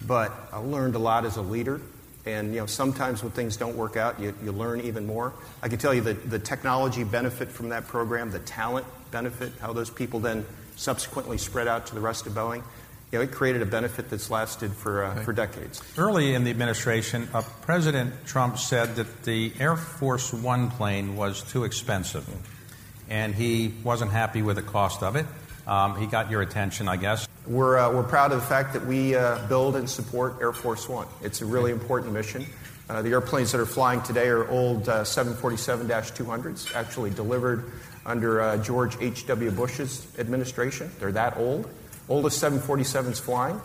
But 0.06 0.32
I 0.52 0.58
learned 0.58 0.94
a 0.94 0.98
lot 0.98 1.24
as 1.24 1.36
a 1.36 1.42
leader. 1.42 1.80
And 2.24 2.54
you 2.54 2.60
know, 2.60 2.66
sometimes 2.66 3.22
when 3.22 3.32
things 3.32 3.56
don't 3.56 3.76
work 3.76 3.96
out, 3.96 4.20
you, 4.20 4.34
you 4.44 4.52
learn 4.52 4.80
even 4.82 5.06
more. 5.06 5.32
I 5.62 5.68
can 5.68 5.78
tell 5.78 5.92
you 5.92 6.02
that 6.02 6.30
the 6.30 6.38
technology 6.38 7.04
benefit 7.04 7.48
from 7.48 7.70
that 7.70 7.88
program, 7.88 8.30
the 8.30 8.38
talent 8.40 8.86
benefit, 9.10 9.52
how 9.60 9.72
those 9.72 9.90
people 9.90 10.20
then 10.20 10.46
subsequently 10.76 11.38
spread 11.38 11.68
out 11.68 11.86
to 11.86 11.94
the 11.94 12.00
rest 12.00 12.26
of 12.26 12.32
Boeing. 12.32 12.62
You 13.10 13.18
know, 13.18 13.24
it 13.24 13.32
created 13.32 13.60
a 13.60 13.66
benefit 13.66 14.08
that's 14.08 14.30
lasted 14.30 14.72
for, 14.72 15.04
uh, 15.04 15.22
for 15.22 15.34
decades. 15.34 15.82
Early 15.98 16.34
in 16.34 16.44
the 16.44 16.50
administration, 16.50 17.28
uh, 17.34 17.42
President 17.60 18.14
Trump 18.24 18.56
said 18.58 18.96
that 18.96 19.24
the 19.24 19.52
Air 19.60 19.76
Force 19.76 20.32
One 20.32 20.70
plane 20.70 21.14
was 21.14 21.42
too 21.42 21.64
expensive, 21.64 22.26
and 23.10 23.34
he 23.34 23.74
wasn't 23.84 24.12
happy 24.12 24.40
with 24.40 24.56
the 24.56 24.62
cost 24.62 25.02
of 25.02 25.16
it. 25.16 25.26
Um, 25.66 25.98
he 25.98 26.06
got 26.06 26.30
your 26.30 26.42
attention, 26.42 26.88
I 26.88 26.96
guess. 26.96 27.28
We're, 27.46 27.78
uh, 27.78 27.92
we're 27.92 28.02
proud 28.02 28.32
of 28.32 28.40
the 28.40 28.46
fact 28.46 28.72
that 28.72 28.86
we 28.86 29.14
uh, 29.14 29.46
build 29.48 29.76
and 29.76 29.88
support 29.88 30.36
Air 30.40 30.52
Force 30.52 30.88
One. 30.88 31.06
It's 31.22 31.40
a 31.40 31.46
really 31.46 31.72
important 31.72 32.12
mission. 32.12 32.46
Uh, 32.88 33.02
the 33.02 33.10
airplanes 33.10 33.52
that 33.52 33.60
are 33.60 33.66
flying 33.66 34.02
today 34.02 34.28
are 34.28 34.48
old 34.48 34.86
747 34.86 35.90
uh, 35.90 36.00
200s, 36.00 36.74
actually 36.74 37.10
delivered 37.10 37.72
under 38.04 38.40
uh, 38.42 38.56
George 38.58 38.96
H.W. 39.00 39.50
Bush's 39.52 40.06
administration. 40.18 40.90
They're 40.98 41.12
that 41.12 41.36
old. 41.36 41.70
Oldest 42.08 42.42
747s 42.42 43.20
flying, 43.20 43.60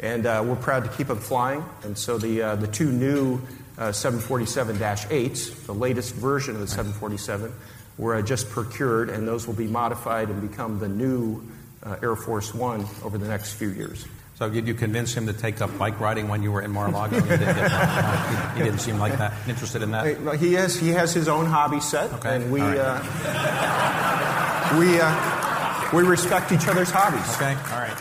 and 0.00 0.24
uh, 0.24 0.42
we're 0.44 0.56
proud 0.56 0.84
to 0.84 0.90
keep 0.90 1.08
them 1.08 1.18
flying. 1.18 1.62
And 1.84 1.96
so 1.96 2.16
the, 2.16 2.56
the 2.56 2.66
two 2.66 2.90
new 2.90 3.40
747 3.76 4.76
8s, 4.76 5.66
the 5.66 5.74
latest 5.74 6.14
version 6.14 6.54
of 6.54 6.62
the 6.62 6.66
747, 6.66 7.52
were 7.98 8.20
just 8.22 8.48
procured, 8.50 9.10
and 9.10 9.26
those 9.28 9.46
will 9.46 9.54
be 9.54 9.66
modified 9.66 10.28
and 10.30 10.40
become 10.48 10.78
the 10.78 10.88
new 10.88 11.42
uh, 11.82 11.96
Air 12.02 12.16
Force 12.16 12.54
One 12.54 12.86
over 13.04 13.18
the 13.18 13.28
next 13.28 13.54
few 13.54 13.68
years. 13.68 14.06
So 14.36 14.48
did 14.48 14.66
you 14.66 14.74
convince 14.74 15.14
him 15.14 15.26
to 15.26 15.32
take 15.32 15.60
up 15.60 15.76
bike 15.78 16.00
riding 16.00 16.26
when 16.28 16.42
you 16.42 16.50
were 16.50 16.62
in 16.62 16.70
Mar-a-Lago? 16.72 17.20
he, 17.20 17.28
didn't 17.28 17.54
get, 17.54 17.70
he, 17.70 18.58
he, 18.58 18.64
didn't 18.64 18.80
seem 18.80 18.98
like 18.98 19.16
that 19.18 19.34
interested 19.46 19.82
in 19.82 19.90
that. 19.92 20.38
He 20.40 20.54
has 20.54 20.74
he 20.74 20.88
has 20.88 21.12
his 21.12 21.28
own 21.28 21.46
hobby 21.46 21.80
set, 21.80 22.12
Okay. 22.14 22.36
and 22.36 22.50
we 22.50 22.60
right. 22.60 22.78
uh, 22.78 23.02
we 24.78 24.98
uh, 25.00 25.90
we 25.92 26.02
respect 26.02 26.50
each 26.50 26.66
other's 26.66 26.90
hobbies. 26.90 27.28
Okay, 27.36 27.54
all 27.72 27.80
right. 27.80 27.96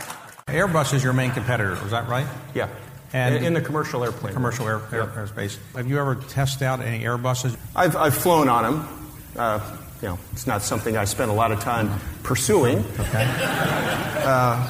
Airbus 0.48 0.94
is 0.94 1.04
your 1.04 1.14
main 1.14 1.32
competitor, 1.32 1.74
is 1.86 1.92
that 1.92 2.08
right? 2.10 2.28
Yeah, 2.54 2.70
And- 3.14 3.36
in, 3.36 3.44
in 3.44 3.54
the 3.54 3.62
commercial 3.62 4.04
airplane. 4.04 4.34
Commercial 4.34 4.68
air, 4.68 4.82
air, 4.92 5.00
Yeah. 5.02 5.22
airspace. 5.26 5.58
Have 5.76 5.88
you 5.88 6.00
ever 6.00 6.16
tested 6.16 6.64
out 6.64 6.82
any 6.82 7.04
Airbuses? 7.04 7.56
I've 7.76 7.96
I've 7.96 8.16
flown 8.16 8.50
on 8.50 8.64
them. 8.64 9.01
Uh, 9.36 9.78
you 10.02 10.08
know, 10.08 10.20
it's 10.34 10.48
not 10.48 10.62
something 10.64 10.98
I 10.98 11.06
spend 11.06 11.30
a 11.30 11.34
lot 11.34 11.52
of 11.52 11.60
time 11.60 11.92
pursuing. 12.24 12.80
Okay. 13.00 13.26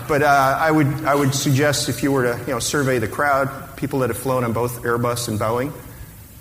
But 0.08 0.24
uh, 0.24 0.58
I 0.60 0.72
would 0.72 0.88
I 1.06 1.16
would 1.16 1.34
suggest 1.34 1.90
if 1.90 2.04
you 2.04 2.12
were 2.12 2.24
to 2.24 2.40
you 2.46 2.54
know 2.54 2.60
survey 2.60 3.00
the 3.00 3.08
crowd, 3.08 3.78
people 3.78 4.00
that 4.00 4.10
have 4.10 4.18
flown 4.18 4.44
on 4.44 4.54
both 4.54 4.84
Airbus 4.84 5.28
and 5.28 5.40
Boeing, 5.40 5.72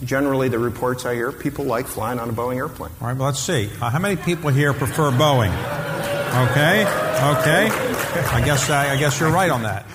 generally 0.05 0.49
the 0.49 0.59
reports 0.59 1.07
I 1.07 1.15
hear, 1.15 1.33
people 1.33 1.65
like 1.65 1.87
flying 1.87 2.19
on 2.19 2.29
a 2.29 2.33
Boeing 2.33 2.57
airplane. 2.57 2.91
All 3.01 3.09
right, 3.09 3.17
well, 3.17 3.27
let's 3.27 3.41
see. 3.41 3.71
Uh, 3.81 3.91
how 3.91 3.99
many 3.99 4.17
people 4.17 4.51
here 4.51 4.73
prefer 4.73 5.11
Boeing? 5.11 5.55
Okay, 6.51 6.83
okay. 6.85 7.71
I 8.33 8.43
guess 8.45 8.69
uh, 8.71 8.75
I 8.75 8.97
guess 8.97 9.21
you're 9.21 9.31
right 9.31 9.51
on 9.51 9.63
that. 9.63 9.87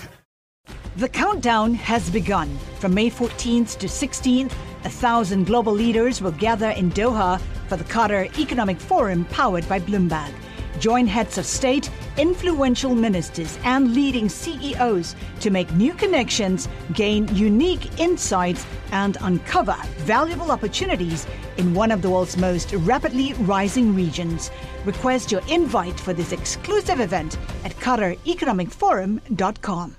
The 0.98 1.10
countdown 1.10 1.74
has 1.74 2.10
begun. 2.10 2.58
From 2.80 2.94
May 2.94 3.10
14th 3.10 3.78
to 3.80 3.88
16th, 3.88 4.54
a 4.86 4.90
thousand 4.90 5.46
global 5.46 5.74
leaders 5.74 6.22
will 6.22 6.32
gather 6.32 6.70
in 6.70 6.90
Doha 6.92 7.42
for 7.68 7.78
the 7.78 7.84
Qatar 7.84 8.38
Economic 8.38 8.80
Forum 8.80 9.26
powered 9.26 9.68
by 9.68 9.80
Bloomberg. 9.80 10.32
Join 10.80 11.08
heads 11.08 11.38
of 11.38 11.46
state, 11.46 11.90
influential 12.18 12.96
ministers, 12.96 13.58
and 13.64 13.94
leading 13.94 14.28
CEOs 14.28 15.16
to 15.40 15.50
make 15.50 15.72
new 15.74 15.94
connections, 15.94 16.68
gain 16.94 17.34
unique 17.34 17.98
insights, 18.00 18.66
and 18.92 19.18
uncover 19.22 19.78
valuable 20.00 20.52
opportunities 20.52 21.26
in 21.58 21.74
one 21.74 21.92
of 21.92 22.02
the 22.02 22.10
world's 22.10 22.38
most 22.38 22.74
rapidly 22.74 23.34
rising 23.34 23.94
regions. 23.96 24.52
Request 24.84 25.32
your 25.32 25.42
invite 25.50 25.98
for 26.00 26.14
this 26.14 26.32
exclusive 26.32 27.00
event 27.00 27.38
at 27.64 27.72
QatarEconomicForum.com. 27.78 29.96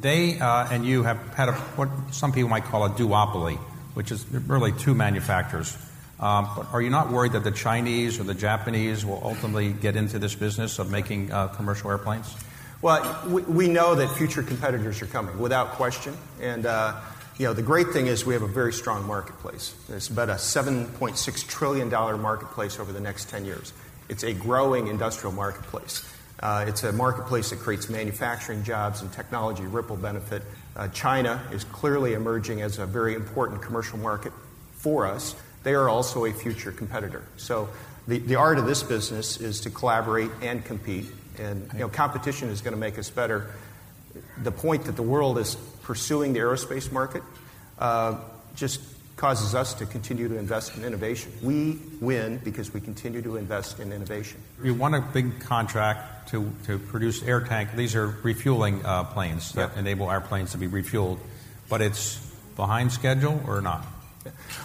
They 0.00 0.38
uh, 0.38 0.68
and 0.70 0.86
you 0.86 1.02
have 1.02 1.18
had 1.34 1.48
a, 1.48 1.52
what 1.52 1.88
some 2.12 2.30
people 2.32 2.50
might 2.50 2.62
call 2.64 2.84
a 2.84 2.90
duopoly, 2.90 3.56
which 3.94 4.12
is 4.12 4.24
really 4.30 4.70
two 4.72 4.94
manufacturers. 4.94 5.76
Um, 6.20 6.48
but 6.56 6.66
are 6.72 6.82
you 6.82 6.90
not 6.90 7.10
worried 7.10 7.32
that 7.32 7.44
the 7.44 7.52
Chinese 7.52 8.18
or 8.18 8.24
the 8.24 8.34
Japanese 8.34 9.04
will 9.04 9.20
ultimately 9.22 9.72
get 9.72 9.94
into 9.94 10.18
this 10.18 10.34
business 10.34 10.78
of 10.78 10.90
making 10.90 11.30
uh, 11.30 11.48
commercial 11.48 11.90
airplanes? 11.90 12.34
Well, 12.82 13.22
we, 13.28 13.42
we 13.42 13.68
know 13.68 13.94
that 13.94 14.08
future 14.16 14.42
competitors 14.42 15.00
are 15.02 15.06
coming, 15.06 15.38
without 15.38 15.72
question. 15.72 16.16
And 16.40 16.66
uh, 16.66 17.00
you 17.38 17.46
know, 17.46 17.52
the 17.52 17.62
great 17.62 17.90
thing 17.90 18.08
is 18.08 18.26
we 18.26 18.34
have 18.34 18.42
a 18.42 18.48
very 18.48 18.72
strong 18.72 19.06
marketplace. 19.06 19.74
It's 19.88 20.08
about 20.08 20.28
a 20.28 20.34
$7.6 20.34 21.48
trillion 21.48 21.88
marketplace 21.88 22.80
over 22.80 22.92
the 22.92 23.00
next 23.00 23.28
10 23.30 23.44
years. 23.44 23.72
It's 24.08 24.24
a 24.24 24.32
growing 24.32 24.88
industrial 24.88 25.32
marketplace. 25.32 26.04
Uh, 26.40 26.64
it's 26.66 26.82
a 26.82 26.92
marketplace 26.92 27.50
that 27.50 27.60
creates 27.60 27.88
manufacturing 27.88 28.64
jobs 28.64 29.02
and 29.02 29.12
technology 29.12 29.64
ripple 29.64 29.96
benefit. 29.96 30.42
Uh, 30.74 30.88
China 30.88 31.42
is 31.52 31.64
clearly 31.64 32.14
emerging 32.14 32.60
as 32.62 32.78
a 32.78 32.86
very 32.86 33.14
important 33.14 33.62
commercial 33.62 33.98
market 33.98 34.32
for 34.72 35.06
us. 35.06 35.34
They 35.68 35.74
are 35.74 35.90
also 35.90 36.24
a 36.24 36.32
future 36.32 36.72
competitor. 36.72 37.24
So 37.36 37.68
the, 38.06 38.20
the 38.20 38.36
art 38.36 38.56
of 38.56 38.64
this 38.64 38.82
business 38.82 39.38
is 39.38 39.60
to 39.60 39.70
collaborate 39.70 40.30
and 40.40 40.64
compete. 40.64 41.04
And 41.38 41.68
you 41.74 41.80
know, 41.80 41.88
competition 41.90 42.48
is 42.48 42.62
going 42.62 42.72
to 42.72 42.80
make 42.80 42.98
us 42.98 43.10
better. 43.10 43.50
The 44.42 44.50
point 44.50 44.86
that 44.86 44.96
the 44.96 45.02
world 45.02 45.36
is 45.36 45.56
pursuing 45.82 46.32
the 46.32 46.38
aerospace 46.38 46.90
market 46.90 47.22
uh, 47.78 48.16
just 48.56 48.80
causes 49.16 49.54
us 49.54 49.74
to 49.74 49.84
continue 49.84 50.26
to 50.26 50.38
invest 50.38 50.74
in 50.78 50.86
innovation. 50.86 51.32
We 51.42 51.78
win 52.00 52.40
because 52.42 52.72
we 52.72 52.80
continue 52.80 53.20
to 53.20 53.36
invest 53.36 53.78
in 53.78 53.92
innovation. 53.92 54.40
You 54.64 54.72
won 54.72 54.94
a 54.94 55.02
big 55.02 55.38
contract 55.40 56.30
to, 56.30 56.50
to 56.64 56.78
produce 56.78 57.22
air 57.22 57.42
tank. 57.42 57.74
These 57.76 57.94
are 57.94 58.06
refueling 58.22 58.82
uh, 58.86 59.04
planes 59.04 59.52
that 59.52 59.72
Yep. 59.72 59.76
enable 59.76 60.06
our 60.06 60.22
planes 60.22 60.52
to 60.52 60.56
be 60.56 60.66
refueled, 60.66 61.18
but 61.68 61.82
it's 61.82 62.16
behind 62.56 62.90
schedule 62.90 63.42
or 63.46 63.60
not? 63.60 63.84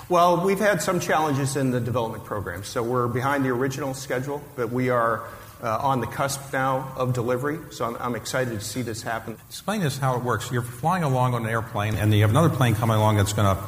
Well, 0.09 0.45
we've 0.45 0.59
had 0.59 0.81
some 0.81 0.99
challenges 0.99 1.55
in 1.55 1.71
the 1.71 1.79
development 1.79 2.25
program. 2.25 2.63
So 2.63 2.83
we're 2.83 3.07
behind 3.07 3.45
the 3.45 3.49
original 3.49 3.93
schedule, 3.93 4.41
but 4.55 4.71
we 4.71 4.89
are 4.89 5.23
uh, 5.61 5.77
on 5.77 6.01
the 6.01 6.07
cusp 6.07 6.51
now 6.51 6.91
of 6.97 7.13
delivery. 7.13 7.57
So 7.71 7.85
I'm, 7.85 7.95
I'm 7.99 8.15
excited 8.15 8.59
to 8.59 8.65
see 8.65 8.81
this 8.81 9.01
happen. 9.01 9.37
Explain 9.47 9.81
this 9.81 9.97
how 9.97 10.17
it 10.17 10.23
works. 10.23 10.51
You're 10.51 10.61
flying 10.61 11.03
along 11.03 11.33
on 11.33 11.45
an 11.45 11.49
airplane, 11.49 11.95
and 11.95 12.13
you 12.13 12.21
have 12.21 12.31
another 12.31 12.49
plane 12.49 12.75
coming 12.75 12.97
along 12.97 13.17
that's 13.17 13.33
going 13.33 13.55
to 13.55 13.63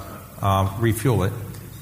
uh, 0.46 0.74
refuel 0.80 1.24
it. 1.24 1.34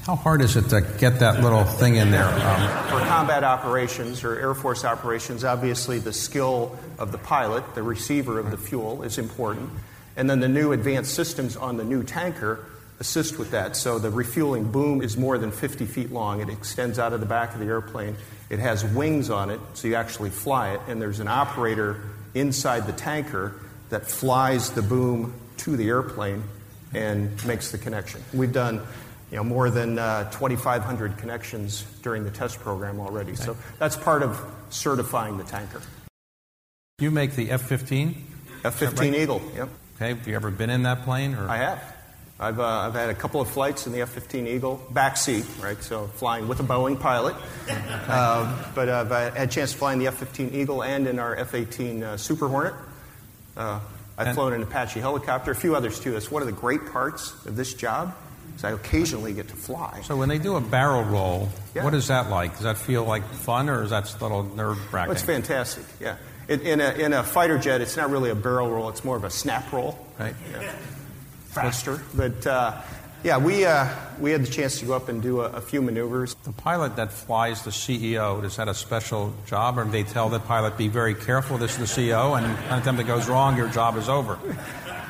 How 0.06 0.16
hard 0.16 0.42
is 0.42 0.54
it 0.54 0.68
to 0.68 0.82
get 0.98 1.20
that 1.20 1.42
little 1.42 1.64
thing 1.64 1.96
in 1.96 2.10
there? 2.10 2.26
Um, 2.26 2.88
For 2.90 3.00
combat 3.06 3.42
operations 3.42 4.22
or 4.22 4.38
Air 4.38 4.54
Force 4.54 4.84
operations, 4.84 5.44
obviously 5.44 5.98
the 5.98 6.12
skill 6.12 6.78
of 6.98 7.10
the 7.10 7.16
pilot, 7.16 7.74
the 7.74 7.82
receiver 7.82 8.38
of 8.38 8.50
the 8.50 8.58
fuel, 8.58 9.02
is 9.02 9.16
important. 9.16 9.70
And 10.16 10.28
then 10.28 10.40
the 10.40 10.48
new 10.48 10.72
advanced 10.72 11.14
systems 11.14 11.56
on 11.56 11.78
the 11.78 11.84
new 11.84 12.02
tanker 12.02 12.66
assist 13.00 13.38
with 13.38 13.50
that. 13.50 13.76
So 13.76 13.98
the 13.98 14.10
refueling 14.10 14.70
boom 14.70 15.02
is 15.02 15.16
more 15.16 15.38
than 15.38 15.50
50 15.50 15.86
feet 15.86 16.10
long. 16.12 16.40
It 16.40 16.48
extends 16.48 16.98
out 16.98 17.12
of 17.12 17.20
the 17.20 17.26
back 17.26 17.54
of 17.54 17.60
the 17.60 17.66
airplane. 17.66 18.16
It 18.50 18.58
has 18.58 18.84
wings 18.84 19.30
on 19.30 19.50
it, 19.50 19.60
so 19.74 19.88
you 19.88 19.94
actually 19.94 20.30
fly 20.30 20.74
it. 20.74 20.80
And 20.88 21.00
there's 21.00 21.20
an 21.20 21.28
operator 21.28 22.00
inside 22.34 22.86
the 22.86 22.92
tanker 22.92 23.60
that 23.90 24.06
flies 24.06 24.70
the 24.70 24.82
boom 24.82 25.34
to 25.58 25.76
the 25.76 25.88
airplane 25.88 26.42
and 26.92 27.44
makes 27.46 27.72
the 27.72 27.78
connection. 27.78 28.22
We've 28.32 28.52
done 28.52 28.80
you 29.30 29.36
know, 29.36 29.44
more 29.44 29.70
than 29.70 29.98
uh, 29.98 30.30
2,500 30.30 31.18
connections 31.18 31.82
during 32.02 32.24
the 32.24 32.30
test 32.30 32.60
program 32.60 33.00
already. 33.00 33.34
So 33.34 33.56
that's 33.78 33.96
part 33.96 34.22
of 34.22 34.40
certifying 34.70 35.38
the 35.38 35.44
tanker. 35.44 35.80
you 36.98 37.10
make 37.10 37.34
the 37.34 37.50
F 37.50 37.62
15? 37.62 38.26
F 38.64 38.74
15 38.76 39.14
Eagle, 39.14 39.42
yep. 39.54 39.68
Okay, 39.96 40.08
have 40.08 40.26
you 40.26 40.34
ever 40.34 40.50
been 40.50 40.70
in 40.70 40.84
that 40.84 41.04
plane? 41.04 41.34
Or? 41.34 41.48
I 41.48 41.58
have. 41.58 41.93
I've, 42.38 42.58
uh, 42.58 42.64
I've 42.66 42.94
had 42.94 43.10
a 43.10 43.14
couple 43.14 43.40
of 43.40 43.48
flights 43.48 43.86
in 43.86 43.92
the 43.92 44.00
F 44.02 44.10
15 44.10 44.46
Eagle, 44.48 44.82
back 44.90 45.16
seat, 45.16 45.44
right? 45.62 45.80
So 45.82 46.08
flying 46.08 46.48
with 46.48 46.58
a 46.60 46.64
Boeing 46.64 46.98
pilot. 46.98 47.36
Uh, 47.70 48.70
but 48.74 48.88
I've 48.88 49.12
uh, 49.12 49.30
had 49.30 49.48
a 49.48 49.52
chance 49.52 49.70
to 49.72 49.78
fly 49.78 49.92
in 49.92 50.00
the 50.00 50.08
F 50.08 50.16
15 50.16 50.50
Eagle 50.52 50.82
and 50.82 51.06
in 51.06 51.18
our 51.20 51.34
F 51.36 51.54
18 51.54 52.02
uh, 52.02 52.16
Super 52.16 52.48
Hornet. 52.48 52.74
Uh, 53.56 53.78
I've 54.18 54.28
And- 54.28 54.34
flown 54.34 54.52
an 54.52 54.62
Apache 54.62 54.98
helicopter, 55.00 55.52
a 55.52 55.56
few 55.56 55.76
others 55.76 56.00
too. 56.00 56.10
That's 56.12 56.30
one 56.30 56.42
of 56.42 56.46
the 56.46 56.52
great 56.52 56.86
parts 56.92 57.32
of 57.46 57.54
this 57.56 57.72
job, 57.74 58.14
is 58.56 58.64
I 58.64 58.70
occasionally 58.72 59.32
get 59.32 59.48
to 59.48 59.56
fly. 59.56 60.00
So 60.02 60.16
when 60.16 60.28
they 60.28 60.38
do 60.38 60.56
a 60.56 60.60
barrel 60.60 61.04
roll, 61.04 61.50
Yeah. 61.74 61.84
what 61.84 61.94
is 61.94 62.08
that 62.08 62.30
like? 62.30 62.52
Does 62.54 62.62
that 62.62 62.78
feel 62.78 63.04
like 63.04 63.24
fun, 63.24 63.68
or 63.68 63.84
is 63.84 63.90
that 63.90 64.12
a 64.12 64.22
little 64.22 64.42
nerve 64.42 64.78
wracking? 64.92 65.08
Well, 65.10 65.16
it's 65.16 65.22
fantastic, 65.24 65.84
yeah. 66.00 66.16
In, 66.48 66.60
in, 66.60 66.80
a, 66.80 66.90
in 66.92 67.12
a 67.12 67.22
fighter 67.22 67.58
jet, 67.58 67.80
it's 67.80 67.96
not 67.96 68.10
really 68.10 68.30
a 68.30 68.34
barrel 68.34 68.68
roll, 68.70 68.88
it's 68.88 69.04
more 69.04 69.16
of 69.16 69.24
a 69.24 69.30
snap 69.30 69.72
roll. 69.72 69.98
Right. 70.18 70.34
Faster. 71.54 72.02
But 72.14 72.46
uh, 72.46 72.80
yeah, 73.24 73.38
we, 73.38 73.64
uh, 73.64 73.88
we 74.20 74.32
had 74.32 74.42
the 74.42 74.50
chance 74.50 74.80
to 74.80 74.86
go 74.86 74.92
up 74.92 75.08
and 75.08 75.22
do 75.22 75.40
a, 75.40 75.44
a 75.44 75.60
few 75.60 75.80
maneuvers. 75.80 76.34
The 76.44 76.52
pilot 76.52 76.96
that 76.96 77.10
flies 77.10 77.62
the 77.62 77.70
CEO, 77.70 78.42
does 78.42 78.56
that 78.56 78.68
a 78.68 78.74
special 78.74 79.32
job, 79.46 79.78
or 79.78 79.84
do 79.84 79.90
they 79.90 80.02
tell 80.02 80.28
the 80.28 80.38
pilot, 80.38 80.76
be 80.76 80.88
very 80.88 81.14
careful, 81.14 81.56
this 81.56 81.78
is 81.78 81.96
the 81.96 82.02
CEO, 82.02 82.36
and 82.36 82.46
anytime 82.70 82.96
that 82.96 83.06
goes 83.06 83.26
wrong, 83.26 83.56
your 83.56 83.68
job 83.68 83.96
is 83.96 84.10
over? 84.10 84.38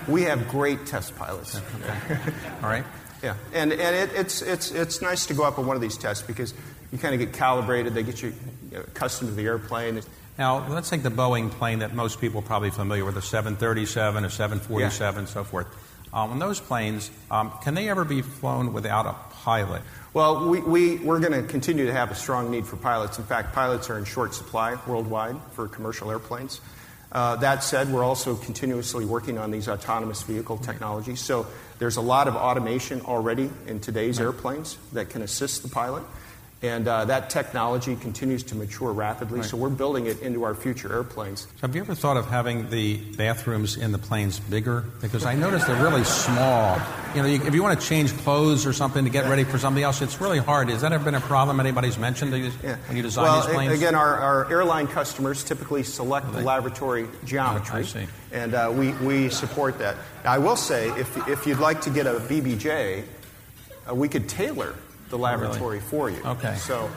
We 0.06 0.22
have 0.22 0.48
great 0.48 0.86
test 0.86 1.16
pilots. 1.16 1.56
All 2.62 2.68
right? 2.68 2.84
Yeah, 3.20 3.34
and, 3.52 3.72
and 3.72 3.96
it, 3.96 4.14
it's, 4.14 4.42
it's, 4.42 4.70
it's 4.70 5.02
nice 5.02 5.26
to 5.26 5.34
go 5.34 5.42
up 5.42 5.58
on 5.58 5.66
one 5.66 5.74
of 5.74 5.82
these 5.82 5.98
tests 5.98 6.24
because 6.24 6.54
you 6.92 6.98
kind 6.98 7.14
of 7.14 7.20
get 7.20 7.32
calibrated, 7.32 7.94
they 7.94 8.04
get 8.04 8.22
you 8.22 8.32
accustomed 8.74 9.30
to 9.30 9.34
the 9.34 9.46
airplane. 9.46 10.00
Now, 10.38 10.68
let's 10.68 10.88
take 10.88 11.02
the 11.02 11.10
Boeing 11.10 11.50
plane 11.50 11.80
that 11.80 11.94
most 11.94 12.20
people 12.20 12.40
are 12.40 12.44
probably 12.44 12.70
familiar 12.70 13.04
with, 13.04 13.16
a 13.16 13.22
737, 13.22 14.24
a 14.24 14.30
747, 14.30 15.18
and 15.20 15.28
so 15.28 15.42
forth. 15.42 15.66
Um, 16.14 16.30
on 16.30 16.38
those 16.38 16.60
planes, 16.60 17.10
um, 17.28 17.52
can 17.62 17.74
they 17.74 17.88
ever 17.88 18.04
be 18.04 18.22
flown 18.22 18.72
without 18.72 19.04
a 19.06 19.16
pilot? 19.42 19.82
Well, 20.12 20.48
we, 20.48 20.60
we, 20.60 20.96
we're 20.98 21.18
going 21.18 21.32
to 21.32 21.42
continue 21.42 21.86
to 21.86 21.92
have 21.92 22.12
a 22.12 22.14
strong 22.14 22.52
need 22.52 22.66
for 22.66 22.76
pilots. 22.76 23.18
In 23.18 23.24
fact, 23.24 23.52
pilots 23.52 23.90
are 23.90 23.98
in 23.98 24.04
short 24.04 24.32
supply 24.32 24.78
worldwide 24.86 25.36
for 25.52 25.66
commercial 25.66 26.12
airplanes. 26.12 26.60
Uh, 27.10 27.34
that 27.36 27.64
said, 27.64 27.92
we're 27.92 28.04
also 28.04 28.36
continuously 28.36 29.04
working 29.04 29.38
on 29.38 29.50
these 29.50 29.68
autonomous 29.68 30.22
vehicle 30.22 30.56
technologies. 30.58 31.20
So 31.20 31.46
there's 31.80 31.96
a 31.96 32.00
lot 32.00 32.28
of 32.28 32.36
automation 32.36 33.00
already 33.02 33.50
in 33.66 33.80
today's 33.80 34.20
airplanes 34.20 34.78
that 34.92 35.10
can 35.10 35.22
assist 35.22 35.64
the 35.64 35.68
pilot. 35.68 36.04
And 36.64 36.88
uh, 36.88 37.04
that 37.04 37.28
technology 37.28 37.94
continues 37.94 38.42
to 38.44 38.54
mature 38.54 38.90
rapidly, 38.90 39.40
right. 39.40 39.48
so 39.48 39.58
we're 39.58 39.68
building 39.68 40.06
it 40.06 40.22
into 40.22 40.44
our 40.44 40.54
future 40.54 40.90
airplanes. 40.90 41.46
Have 41.60 41.74
you 41.74 41.82
ever 41.82 41.94
thought 41.94 42.16
of 42.16 42.26
having 42.26 42.70
the 42.70 42.96
bathrooms 42.96 43.76
in 43.76 43.92
the 43.92 43.98
planes 43.98 44.40
bigger? 44.40 44.82
Because 45.02 45.26
I 45.26 45.34
noticed 45.34 45.66
they're 45.66 45.82
really 45.82 46.04
small. 46.04 46.80
You 47.14 47.20
know, 47.20 47.28
you, 47.28 47.42
if 47.44 47.54
you 47.54 47.62
want 47.62 47.78
to 47.78 47.86
change 47.86 48.16
clothes 48.16 48.64
or 48.64 48.72
something 48.72 49.04
to 49.04 49.10
get 49.10 49.28
ready 49.28 49.44
for 49.44 49.58
something 49.58 49.82
else, 49.82 50.00
it's 50.00 50.22
really 50.22 50.38
hard. 50.38 50.70
Has 50.70 50.80
that 50.80 50.94
ever 50.94 51.04
been 51.04 51.14
a 51.14 51.20
problem 51.20 51.60
anybody's 51.60 51.98
mentioned 51.98 52.32
you, 52.32 52.50
yeah. 52.62 52.76
when 52.86 52.96
you 52.96 53.02
design 53.02 53.24
well, 53.24 53.42
these 53.42 53.54
planes? 53.54 53.74
Again, 53.74 53.94
our, 53.94 54.14
our 54.16 54.50
airline 54.50 54.86
customers 54.86 55.44
typically 55.44 55.82
select 55.82 56.32
the 56.32 56.40
lavatory 56.40 57.08
geometry, 57.26 57.84
oh, 57.94 58.06
and 58.32 58.54
uh, 58.54 58.72
we, 58.74 58.92
we 58.92 59.28
support 59.28 59.78
that. 59.80 59.96
Now, 60.24 60.32
I 60.32 60.38
will 60.38 60.56
say, 60.56 60.88
if, 60.98 61.28
if 61.28 61.46
you'd 61.46 61.58
like 61.58 61.82
to 61.82 61.90
get 61.90 62.06
a 62.06 62.14
BBJ, 62.20 63.04
uh, 63.86 63.94
we 63.94 64.08
could 64.08 64.30
tailor 64.30 64.74
the 65.08 65.18
lavatory 65.18 65.78
really? 65.78 65.80
for 65.80 66.10
you. 66.10 66.22
Okay. 66.24 66.54
So 66.56 66.90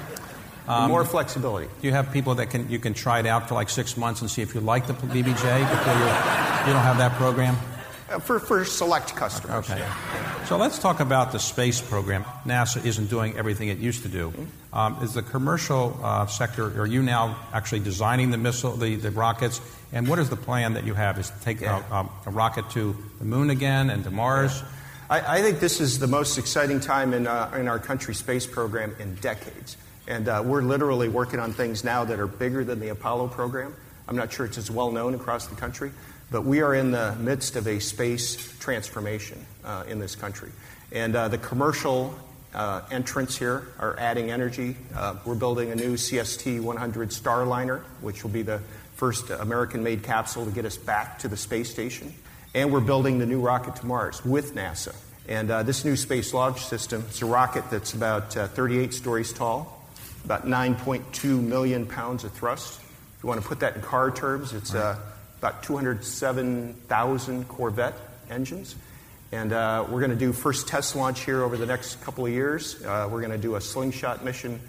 um, 0.67 0.89
more 0.89 1.05
flexibility. 1.05 1.67
Do 1.81 1.87
you 1.87 1.93
have 1.93 2.11
people 2.11 2.35
that 2.35 2.49
can 2.49 2.69
you 2.69 2.79
can 2.79 2.93
try 2.93 3.19
it 3.19 3.25
out 3.25 3.47
for 3.47 3.55
like 3.55 3.69
six 3.69 3.97
months 3.97 4.21
and 4.21 4.29
see 4.29 4.41
if 4.41 4.53
you 4.53 4.61
like 4.61 4.87
the 4.87 4.93
BBJ 4.93 5.69
before 5.69 5.93
you 5.93 6.67
you 6.67 6.73
don't 6.73 6.83
have 6.83 6.97
that 6.97 7.13
program? 7.13 7.55
Uh, 8.09 8.19
for, 8.19 8.39
for 8.39 8.63
select 8.63 9.15
customers. 9.17 9.69
Okay. 9.69 9.85
So 10.45 10.55
let's 10.55 10.79
talk 10.79 11.01
about 11.01 11.33
the 11.33 11.39
space 11.39 11.81
program. 11.81 12.23
NASA 12.45 12.85
isn't 12.85 13.09
doing 13.09 13.37
everything 13.37 13.67
it 13.67 13.79
used 13.79 14.03
to 14.03 14.07
do. 14.07 14.29
Mm-hmm. 14.29 14.77
Um, 14.77 15.03
is 15.03 15.13
the 15.13 15.21
commercial 15.21 15.99
uh, 16.01 16.25
sector, 16.25 16.79
are 16.79 16.85
you 16.85 17.03
now 17.03 17.37
actually 17.51 17.81
designing 17.81 18.31
the 18.31 18.37
missile, 18.37 18.77
the, 18.77 18.95
the 18.95 19.11
rockets? 19.11 19.59
And 19.91 20.07
what 20.07 20.19
is 20.19 20.29
the 20.29 20.37
plan 20.37 20.73
that 20.73 20.85
you 20.85 20.93
have? 20.93 21.19
Is 21.19 21.29
to 21.31 21.41
take 21.41 21.59
yeah. 21.59 21.83
a, 21.89 21.95
um, 21.95 22.09
a, 22.25 22.29
rocket 22.29 22.69
to 22.71 22.95
the 23.19 23.25
moon 23.25 23.49
again 23.49 23.89
and 23.89 24.05
to 24.05 24.11
Mars? 24.11 24.61
Yeah. 24.61 24.67
I, 25.09 25.37
I, 25.37 25.41
think 25.41 25.61
this 25.61 25.79
is 25.79 25.99
the 25.99 26.07
most 26.07 26.37
exciting 26.37 26.81
time 26.81 27.13
in, 27.13 27.27
uh, 27.27 27.51
in 27.55 27.69
our 27.69 27.79
country's 27.79 28.17
space 28.17 28.45
program 28.45 28.93
in 28.99 29.15
decades. 29.15 29.77
And 30.05 30.27
uh, 30.27 30.43
we're 30.45 30.61
literally 30.61 31.07
working 31.07 31.39
on 31.39 31.53
things 31.53 31.85
now 31.85 32.03
that 32.03 32.19
are 32.19 32.27
bigger 32.27 32.65
than 32.65 32.81
the 32.81 32.89
Apollo 32.89 33.29
program. 33.29 33.73
I'm 34.09 34.17
not 34.17 34.33
sure 34.33 34.45
it's 34.45 34.57
as 34.57 34.69
well 34.69 34.91
known 34.91 35.13
across 35.13 35.47
the 35.47 35.55
country, 35.55 35.91
but 36.29 36.43
we 36.43 36.61
are 36.61 36.75
in 36.75 36.91
the 36.91 37.15
midst 37.19 37.55
of 37.55 37.67
a 37.67 37.79
space 37.79 38.35
transformation 38.59 39.45
uh, 39.63 39.85
in 39.87 39.99
this 39.99 40.15
country. 40.15 40.51
And 40.91 41.15
uh, 41.15 41.29
the 41.29 41.37
commercial 41.37 42.13
uh, 42.53 42.81
entrants 42.91 43.37
here 43.37 43.69
are 43.79 43.97
adding 43.97 44.29
energy. 44.29 44.75
Uh, 44.93 45.15
we're 45.23 45.35
building 45.35 45.71
a 45.71 45.75
new 45.75 45.93
CST 45.93 46.59
100 46.59 47.09
Starliner, 47.11 47.81
which 48.01 48.23
will 48.23 48.31
be 48.31 48.41
the 48.41 48.59
first 48.95 49.29
American 49.29 49.83
made 49.83 50.03
capsule 50.03 50.43
to 50.43 50.51
get 50.51 50.65
us 50.65 50.75
back 50.75 51.19
to 51.19 51.29
the 51.29 51.37
space 51.37 51.71
station. 51.71 52.13
And 52.53 52.71
we're 52.71 52.81
building 52.81 53.19
the 53.19 53.25
new 53.25 53.39
rocket 53.39 53.75
to 53.77 53.85
Mars 53.85 54.23
with 54.25 54.55
NASA. 54.55 54.95
And 55.27 55.51
uh, 55.51 55.63
this 55.63 55.83
new 55.83 55.95
space 55.95 56.33
launch 56.33 56.65
system 56.65 57.03
it's 57.07 57.21
a 57.21 57.25
rocket 57.25 57.69
that's 57.69 57.93
about 57.93 58.35
uh, 58.37 58.47
38 58.47 58.93
stories 58.93 59.33
tall, 59.33 59.85
about 60.23 60.45
9.2 60.45 61.41
million 61.41 61.85
pounds 61.85 62.23
of 62.23 62.31
thrust. 62.31 62.79
If 62.79 63.23
you 63.23 63.27
want 63.29 63.41
to 63.41 63.47
put 63.47 63.59
that 63.59 63.75
in 63.75 63.81
car 63.81 64.11
terms, 64.11 64.53
it's 64.53 64.73
uh, 64.73 64.97
about 65.39 65.63
207,000 65.63 67.47
Corvette 67.47 67.95
engines. 68.29 68.75
And 69.31 69.51
uh, 69.51 69.85
we're 69.89 69.99
going 69.99 70.11
to 70.11 70.15
do 70.15 70.31
first 70.31 70.67
test 70.67 70.95
launch 70.95 71.25
here 71.25 71.43
over 71.43 71.57
the 71.57 71.65
next 71.65 72.01
couple 72.01 72.25
of 72.25 72.31
years. 72.31 72.81
Uh, 72.83 73.09
we're 73.11 73.19
going 73.19 73.33
to 73.33 73.37
do 73.37 73.55
a 73.55 73.61
slingshot 73.61 74.23
mission 74.23 74.61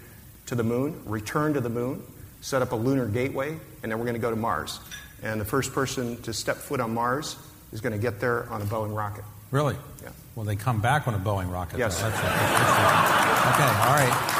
to 0.47 0.55
the 0.55 0.63
moon, 0.63 1.01
return 1.05 1.53
to 1.53 1.61
the 1.61 1.69
moon, 1.69 2.03
set 2.41 2.61
up 2.61 2.73
a 2.73 2.75
lunar 2.75 3.05
gateway, 3.05 3.57
and 3.81 3.91
then 3.91 3.97
we're 3.97 4.05
going 4.05 4.15
to 4.15 4.21
go 4.21 4.29
to 4.29 4.35
Mars. 4.35 4.79
And 5.21 5.39
the 5.39 5.45
first 5.45 5.73
person 5.73 6.21
to 6.23 6.33
step 6.33 6.57
foot 6.57 6.81
on 6.81 6.93
Mars 6.93 7.37
is 7.71 7.81
going 7.81 7.93
to 7.93 7.99
get 7.99 8.19
there 8.19 8.49
on 8.49 8.61
a 8.61 8.65
Boeing 8.65 8.95
rocket. 8.95 9.23
Really? 9.51 9.75
Yeah. 10.03 10.09
Well, 10.35 10.45
they 10.45 10.55
come 10.55 10.79
back 10.79 11.07
on 11.07 11.13
a 11.13 11.19
Boeing 11.19 11.51
rocket. 11.51 11.79
Yes. 11.79 12.01
That's, 12.01 12.15
okay. 12.15 12.25
All 13.85 13.95
right. 13.95 14.35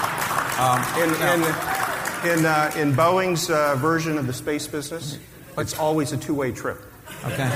Um, 0.59 0.81
in, 1.01 1.09
in, 1.09 2.39
in, 2.39 2.45
uh, 2.45 2.71
in, 2.75 2.93
Boeing's 2.93 3.49
uh, 3.49 3.75
version 3.75 4.17
of 4.17 4.27
the 4.27 4.33
space 4.33 4.67
business, 4.67 5.17
it's 5.57 5.77
always 5.77 6.11
a 6.11 6.17
two-way 6.17 6.51
trip. 6.51 6.79
Okay. 7.25 7.49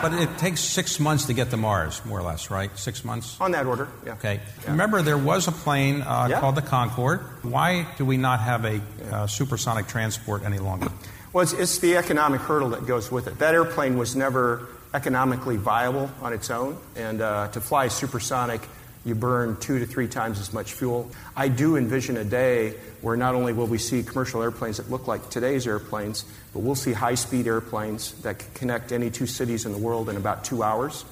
But 0.00 0.14
it 0.14 0.38
takes 0.38 0.60
six 0.60 1.00
months 1.00 1.26
to 1.26 1.34
get 1.34 1.50
to 1.50 1.56
Mars, 1.56 2.04
more 2.04 2.18
or 2.18 2.22
less, 2.22 2.50
right? 2.50 2.76
Six 2.78 3.04
months? 3.04 3.38
On 3.40 3.50
that 3.52 3.66
order, 3.66 3.88
yeah. 4.06 4.12
Okay. 4.12 4.40
Yeah. 4.62 4.70
Remember, 4.70 5.02
there 5.02 5.18
was 5.18 5.48
a 5.48 5.52
plane 5.52 6.02
uh, 6.02 6.28
yeah. 6.30 6.40
called 6.40 6.54
the 6.54 6.62
Concorde. 6.62 7.20
Why 7.42 7.86
do 7.98 8.04
we 8.04 8.16
not 8.16 8.40
have 8.40 8.64
a 8.64 8.80
uh, 9.10 9.26
supersonic 9.26 9.88
transport 9.88 10.42
any 10.44 10.58
longer? 10.58 10.88
Well, 11.32 11.42
it's, 11.42 11.52
it's, 11.52 11.78
the 11.78 11.96
economic 11.96 12.40
hurdle 12.42 12.70
that 12.70 12.86
goes 12.86 13.10
with 13.10 13.26
it. 13.26 13.38
That 13.40 13.54
airplane 13.54 13.98
was 13.98 14.14
never 14.14 14.68
economically 14.94 15.56
viable 15.56 16.10
on 16.22 16.32
its 16.32 16.50
own. 16.50 16.78
And 16.96 17.20
uh, 17.20 17.48
to 17.48 17.60
fly 17.60 17.88
supersonic, 17.88 18.62
you 19.04 19.14
burn 19.14 19.58
two 19.58 19.80
to 19.80 19.86
three 19.86 20.08
times 20.08 20.40
as 20.40 20.52
much 20.54 20.72
fuel. 20.72 21.10
I 21.36 21.48
do 21.48 21.76
envision 21.76 22.16
a 22.16 22.24
day 22.24 22.74
where 23.02 23.16
not 23.16 23.34
only 23.34 23.52
will 23.52 23.66
we 23.66 23.76
see 23.76 24.02
commercial 24.02 24.42
airplanes 24.42 24.78
that 24.78 24.90
look 24.90 25.06
like 25.06 25.28
today's 25.28 25.66
airplanes, 25.66 26.24
but 26.54 26.60
we'll 26.60 26.74
see 26.74 26.92
high 26.92 27.16
speed 27.16 27.46
airplanes 27.46 28.12
that 28.22 28.38
can 28.38 28.48
connect 28.54 28.92
any 28.92 29.10
two 29.10 29.26
cities 29.26 29.66
in 29.66 29.72
the 29.72 29.78
world 29.78 30.08
in 30.08 30.16
about 30.16 30.44
two 30.44 30.62
hours. 30.62 31.04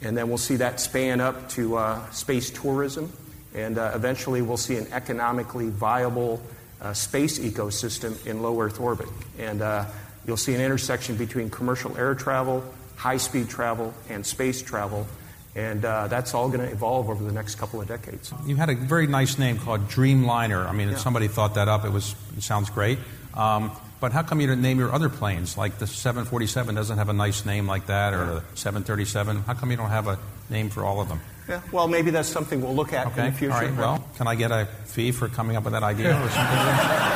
And 0.00 0.16
then 0.16 0.28
we'll 0.28 0.38
see 0.38 0.56
that 0.56 0.80
span 0.80 1.20
up 1.20 1.50
to 1.50 1.76
uh, 1.76 2.10
space 2.10 2.50
tourism. 2.50 3.12
And 3.54 3.78
uh, 3.78 3.92
eventually 3.94 4.40
we'll 4.42 4.56
see 4.56 4.76
an 4.76 4.86
economically 4.92 5.68
viable 5.68 6.40
uh, 6.80 6.92
space 6.92 7.38
ecosystem 7.38 8.24
in 8.26 8.42
low 8.42 8.60
Earth 8.60 8.80
orbit. 8.80 9.08
And 9.38 9.60
uh, 9.60 9.84
you'll 10.26 10.36
see 10.36 10.54
an 10.54 10.60
intersection 10.60 11.16
between 11.16 11.50
commercial 11.50 11.96
air 11.96 12.14
travel, 12.14 12.64
high 12.96 13.16
speed 13.16 13.48
travel, 13.48 13.94
and 14.08 14.24
space 14.24 14.62
travel. 14.62 15.06
And 15.56 15.84
uh, 15.84 16.08
that's 16.08 16.34
all 16.34 16.48
going 16.48 16.66
to 16.66 16.72
evolve 16.72 17.08
over 17.08 17.22
the 17.22 17.32
next 17.32 17.54
couple 17.56 17.80
of 17.80 17.86
decades. 17.86 18.32
You 18.44 18.56
had 18.56 18.70
a 18.70 18.74
very 18.74 19.06
nice 19.06 19.38
name 19.38 19.58
called 19.58 19.88
Dreamliner. 19.88 20.66
I 20.66 20.72
mean, 20.72 20.88
yeah. 20.88 20.94
if 20.94 21.00
somebody 21.00 21.28
thought 21.28 21.54
that 21.54 21.68
up, 21.68 21.84
it 21.84 21.92
was 21.92 22.14
it 22.36 22.42
sounds 22.42 22.70
great. 22.70 22.98
Um, 23.34 23.70
but 24.00 24.12
how 24.12 24.22
come 24.22 24.40
you 24.40 24.46
didn't 24.46 24.62
name 24.62 24.78
your 24.78 24.92
other 24.92 25.08
planes? 25.08 25.56
Like 25.56 25.78
the 25.78 25.86
747 25.86 26.74
doesn't 26.74 26.98
have 26.98 27.08
a 27.08 27.12
nice 27.12 27.46
name 27.46 27.66
like 27.66 27.86
that, 27.86 28.12
or 28.12 28.26
the 28.26 28.42
737. 28.54 29.42
How 29.42 29.54
come 29.54 29.70
you 29.70 29.76
don't 29.76 29.90
have 29.90 30.08
a 30.08 30.18
name 30.50 30.70
for 30.70 30.84
all 30.84 31.00
of 31.00 31.08
them? 31.08 31.20
Yeah, 31.48 31.60
well, 31.72 31.88
maybe 31.88 32.10
that's 32.10 32.28
something 32.28 32.60
we'll 32.60 32.74
look 32.74 32.92
at 32.92 33.06
okay. 33.08 33.26
in 33.26 33.32
the 33.32 33.38
future. 33.38 33.54
All 33.54 33.60
right. 33.60 33.76
Well, 33.76 34.08
can 34.16 34.26
I 34.26 34.34
get 34.34 34.50
a 34.50 34.66
fee 34.86 35.12
for 35.12 35.28
coming 35.28 35.56
up 35.56 35.64
with 35.64 35.72
that 35.74 35.82
idea 35.82 36.10
or 36.10 36.28
something? 36.28 37.10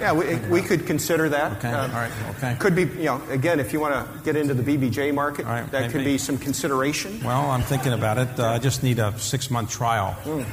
Yeah, 0.00 0.12
we, 0.12 0.36
we 0.48 0.62
could 0.62 0.86
consider 0.86 1.28
that. 1.30 1.52
Okay. 1.58 1.68
Uh, 1.68 1.82
All 1.82 1.88
right. 1.88 2.12
Okay. 2.36 2.56
Could 2.58 2.74
be, 2.74 2.82
you 2.82 3.04
know, 3.04 3.22
again, 3.30 3.60
if 3.60 3.72
you 3.72 3.80
want 3.80 3.94
to 3.94 4.24
get 4.24 4.36
into 4.36 4.54
the 4.54 4.62
BBJ 4.62 5.14
market, 5.14 5.44
that 5.44 5.72
maybe. 5.72 5.92
could 5.92 6.04
be 6.04 6.18
some 6.18 6.38
consideration. 6.38 7.22
Well, 7.24 7.50
I'm 7.50 7.62
thinking 7.62 7.92
about 7.92 8.18
it. 8.18 8.38
Uh, 8.38 8.48
I 8.48 8.58
just 8.58 8.82
need 8.82 8.98
a 8.98 9.18
six 9.18 9.50
month 9.50 9.70
trial. 9.70 10.16
Mm. 10.24 10.44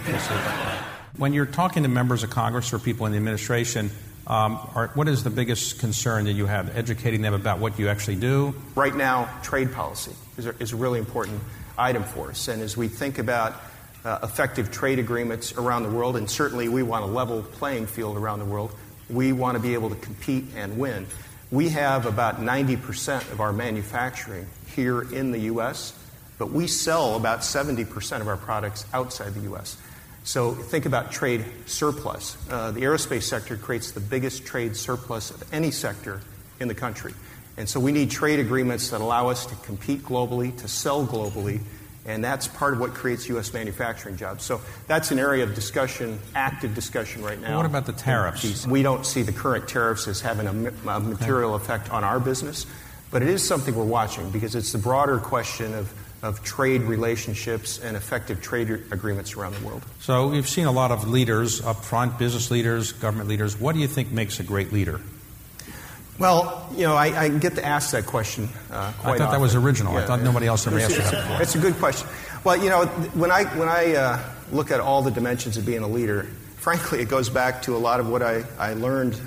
When 1.17 1.33
you're 1.33 1.45
talking 1.45 1.83
to 1.83 1.89
members 1.89 2.23
of 2.23 2.29
Congress 2.29 2.73
or 2.73 2.79
people 2.79 3.05
in 3.05 3.11
the 3.11 3.17
administration, 3.17 3.91
um, 4.25 4.57
are, 4.73 4.89
what 4.93 5.07
is 5.07 5.23
the 5.23 5.29
biggest 5.29 5.79
concern 5.79 6.25
that 6.25 6.33
you 6.33 6.45
have? 6.45 6.75
Educating 6.77 7.21
them 7.21 7.33
about 7.33 7.59
what 7.59 7.77
you 7.77 7.89
actually 7.89 8.15
do? 8.15 8.55
Right 8.75 8.95
now, 8.95 9.29
trade 9.43 9.73
policy 9.73 10.13
is 10.37 10.45
a, 10.45 10.55
is 10.59 10.71
a 10.71 10.75
really 10.77 10.99
important 10.99 11.41
item 11.77 12.03
for 12.03 12.29
us. 12.29 12.47
And 12.47 12.61
as 12.61 12.77
we 12.77 12.87
think 12.87 13.19
about 13.19 13.61
uh, 14.05 14.19
effective 14.23 14.71
trade 14.71 14.99
agreements 14.99 15.53
around 15.53 15.83
the 15.83 15.89
world, 15.89 16.15
and 16.15 16.29
certainly 16.29 16.69
we 16.69 16.83
want 16.83 17.03
a 17.03 17.07
level 17.07 17.43
playing 17.43 17.87
field 17.87 18.17
around 18.17 18.39
the 18.39 18.45
world, 18.45 18.73
we 19.09 19.31
want 19.31 19.55
to 19.55 19.61
be 19.61 19.73
able 19.73 19.89
to 19.89 19.95
compete 19.95 20.45
and 20.55 20.77
win. 20.77 21.07
We 21.51 21.69
have 21.69 22.05
about 22.05 22.37
90% 22.37 23.31
of 23.31 23.39
our 23.39 23.53
manufacturing 23.53 24.47
here 24.75 25.01
in 25.01 25.31
the 25.31 25.39
U.S., 25.39 25.97
but 26.39 26.51
we 26.51 26.67
sell 26.67 27.15
about 27.15 27.39
70% 27.39 28.21
of 28.21 28.27
our 28.27 28.37
products 28.37 28.85
outside 28.93 29.33
the 29.33 29.41
U.S. 29.41 29.77
So 30.23 30.53
think 30.53 30.85
about 30.85 31.11
trade 31.11 31.45
surplus. 31.65 32.37
Uh, 32.49 32.71
the 32.71 32.81
aerospace 32.81 33.23
sector 33.23 33.57
creates 33.57 33.91
the 33.91 33.99
biggest 33.99 34.45
trade 34.45 34.75
surplus 34.75 35.31
of 35.31 35.53
any 35.53 35.69
sector 35.69 36.21
in 36.59 36.67
the 36.67 36.75
country. 36.75 37.13
And 37.57 37.69
so 37.69 37.79
we 37.79 37.91
need 37.91 38.09
trade 38.09 38.39
agreements 38.39 38.89
that 38.89 39.01
allow 39.01 39.29
us 39.29 39.45
to 39.45 39.55
compete 39.57 40.01
globally, 40.01 40.57
to 40.57 40.67
sell 40.67 41.05
globally, 41.05 41.61
and 42.05 42.23
that's 42.23 42.47
part 42.47 42.73
of 42.73 42.79
what 42.79 42.93
creates 42.93 43.29
U.S. 43.29 43.53
manufacturing 43.53 44.17
jobs. 44.17 44.43
So 44.43 44.61
that's 44.87 45.11
an 45.11 45.19
area 45.19 45.43
of 45.43 45.55
discussion, 45.55 46.19
active 46.35 46.75
discussion 46.75 47.23
right 47.23 47.39
now. 47.39 47.49
Well, 47.49 47.57
what 47.57 47.65
about 47.65 47.85
the 47.85 47.93
tariffs? 47.93 48.67
We 48.67 48.83
don't 48.83 49.05
see 49.05 49.21
the 49.21 49.31
current 49.31 49.67
tariffs 49.67 50.07
as 50.07 50.19
having 50.19 50.47
a, 50.47 50.89
a 50.89 50.99
material 50.99 51.55
effect 51.55 51.91
on 51.91 52.03
our 52.03 52.19
business, 52.19 52.65
but 53.11 53.21
it 53.21 53.29
is 53.29 53.45
something 53.45 53.75
we're 53.75 53.85
watching 53.85 54.29
because 54.31 54.55
it's 54.55 54.71
the 54.71 54.77
broader 54.77 55.17
question 55.19 55.73
of, 55.73 55.93
of 56.23 56.43
trade 56.43 56.81
relationships 56.81 57.79
and 57.79 57.95
effective 57.95 58.41
trade 58.41 58.69
agreements 58.91 59.35
around 59.35 59.55
the 59.55 59.65
world. 59.65 59.83
So 59.99 60.27
we've 60.27 60.49
seen 60.49 60.65
a 60.65 60.71
lot 60.71 60.91
of 60.91 61.07
leaders 61.07 61.61
up 61.61 61.85
front, 61.85 62.19
business 62.19 62.51
leaders, 62.51 62.91
government 62.91 63.29
leaders. 63.29 63.57
What 63.57 63.75
do 63.75 63.81
you 63.81 63.87
think 63.87 64.11
makes 64.11 64.39
a 64.39 64.43
great 64.43 64.73
leader? 64.73 64.99
Well, 66.19 66.69
you 66.73 66.83
know, 66.83 66.95
I, 66.95 67.23
I 67.23 67.29
get 67.29 67.55
to 67.55 67.65
ask 67.65 67.91
that 67.91 68.05
question 68.05 68.49
uh, 68.71 68.91
quite 68.99 69.15
I 69.15 69.17
thought 69.17 69.21
often. 69.21 69.31
that 69.31 69.39
was 69.41 69.55
original. 69.55 69.93
Yeah, 69.93 69.99
I 69.99 70.05
thought 70.05 70.19
yeah. 70.19 70.25
nobody 70.25 70.45
else 70.45 70.67
ever 70.67 70.79
asked 70.79 70.95
that 70.95 71.11
before. 71.11 71.41
It's 71.41 71.55
a 71.55 71.59
good 71.59 71.75
question. 71.75 72.07
Well, 72.43 72.61
you 72.61 72.69
know, 72.69 72.85
when 73.15 73.31
I, 73.31 73.45
when 73.57 73.67
I 73.67 73.95
uh, 73.95 74.19
look 74.51 74.69
at 74.69 74.79
all 74.79 75.01
the 75.01 75.11
dimensions 75.11 75.57
of 75.57 75.65
being 75.65 75.81
a 75.81 75.87
leader, 75.87 76.23
frankly, 76.57 76.99
it 76.99 77.09
goes 77.09 77.29
back 77.29 77.63
to 77.63 77.75
a 77.75 77.79
lot 77.79 77.99
of 77.99 78.09
what 78.09 78.21
I, 78.21 78.43
I 78.59 78.73
learned 78.73 79.19